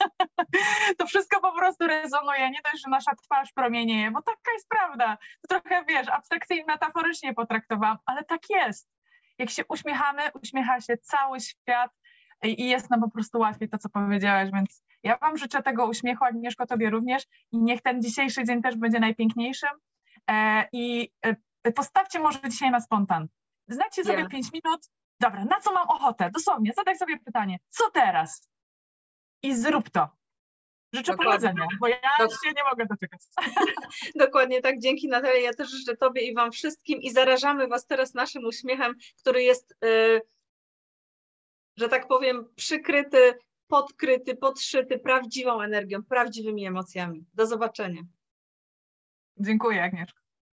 to 0.98 1.06
wszystko 1.06 1.40
po 1.40 1.52
prostu 1.52 1.86
rezonuje, 1.86 2.50
nie 2.50 2.60
dość, 2.64 2.82
że 2.84 2.90
nasza 2.90 3.14
twarz 3.14 3.52
promienieje, 3.52 4.10
bo 4.10 4.22
taka 4.22 4.52
jest 4.52 4.68
prawda. 4.68 5.18
To 5.48 5.60
trochę, 5.60 5.84
wiesz, 5.88 6.08
abstrakcyjnie, 6.08 6.64
metaforycznie 6.66 7.34
potraktowałam, 7.34 7.98
ale 8.06 8.24
tak 8.24 8.40
jest. 8.50 8.88
Jak 9.38 9.50
się 9.50 9.62
uśmiechamy, 9.68 10.22
uśmiecha 10.42 10.80
się 10.80 10.96
cały 10.96 11.40
świat 11.40 11.90
i 12.42 12.68
jest 12.68 12.90
nam 12.90 13.00
po 13.00 13.10
prostu 13.10 13.38
łatwiej 13.38 13.68
to, 13.68 13.78
co 13.78 13.88
powiedziałaś, 13.88 14.50
więc 14.52 14.82
ja 15.02 15.16
Wam 15.16 15.36
życzę 15.36 15.62
tego 15.62 15.86
uśmiechu, 15.86 16.24
Agnieszko, 16.24 16.66
Tobie 16.66 16.90
również 16.90 17.22
i 17.52 17.58
niech 17.58 17.82
ten 17.82 18.02
dzisiejszy 18.02 18.44
dzień 18.44 18.62
też 18.62 18.76
będzie 18.76 19.00
najpiękniejszym 19.00 19.70
e, 20.30 20.68
i 20.72 21.12
e, 21.64 21.72
postawcie 21.72 22.18
może 22.18 22.38
dzisiaj 22.48 22.70
na 22.70 22.80
spontan. 22.80 23.28
Znacie 23.68 24.04
sobie 24.04 24.18
yeah. 24.18 24.30
pięć 24.30 24.52
minut, 24.52 24.80
dobra, 25.20 25.44
na 25.44 25.60
co 25.60 25.72
mam 25.72 25.88
ochotę? 25.88 26.30
Dosłownie, 26.30 26.72
zadaj 26.76 26.96
sobie 26.96 27.18
pytanie, 27.18 27.58
co 27.68 27.90
teraz? 27.90 28.51
I 29.42 29.56
zrób 29.56 29.90
to. 29.90 30.08
Życzę 30.92 31.12
Dokładnie. 31.12 31.48
powodzenia, 31.48 31.68
bo 31.80 31.88
ja 31.88 32.00
Dok 32.18 32.30
się 32.44 32.52
nie 32.56 32.64
mogę 32.70 32.86
doczekać. 32.86 33.20
Dokładnie 34.26 34.60
tak, 34.60 34.78
dzięki 34.78 35.08
Natalia. 35.08 35.40
Ja 35.40 35.54
też 35.54 35.70
życzę 35.70 35.96
Tobie 35.96 36.22
i 36.22 36.34
Wam 36.34 36.52
wszystkim 36.52 37.00
i 37.00 37.10
zarażamy 37.10 37.68
Was 37.68 37.86
teraz 37.86 38.14
naszym 38.14 38.44
uśmiechem, 38.44 38.94
który 39.18 39.42
jest, 39.42 39.76
yy, 39.82 40.20
że 41.76 41.88
tak 41.88 42.08
powiem, 42.08 42.48
przykryty, 42.56 43.34
podkryty, 43.66 44.36
podszyty 44.36 44.98
prawdziwą 44.98 45.60
energią, 45.60 46.02
prawdziwymi 46.02 46.66
emocjami. 46.66 47.24
Do 47.34 47.46
zobaczenia. 47.46 48.02
Dziękuję, 49.36 49.84
Agnieszka. 49.84 50.21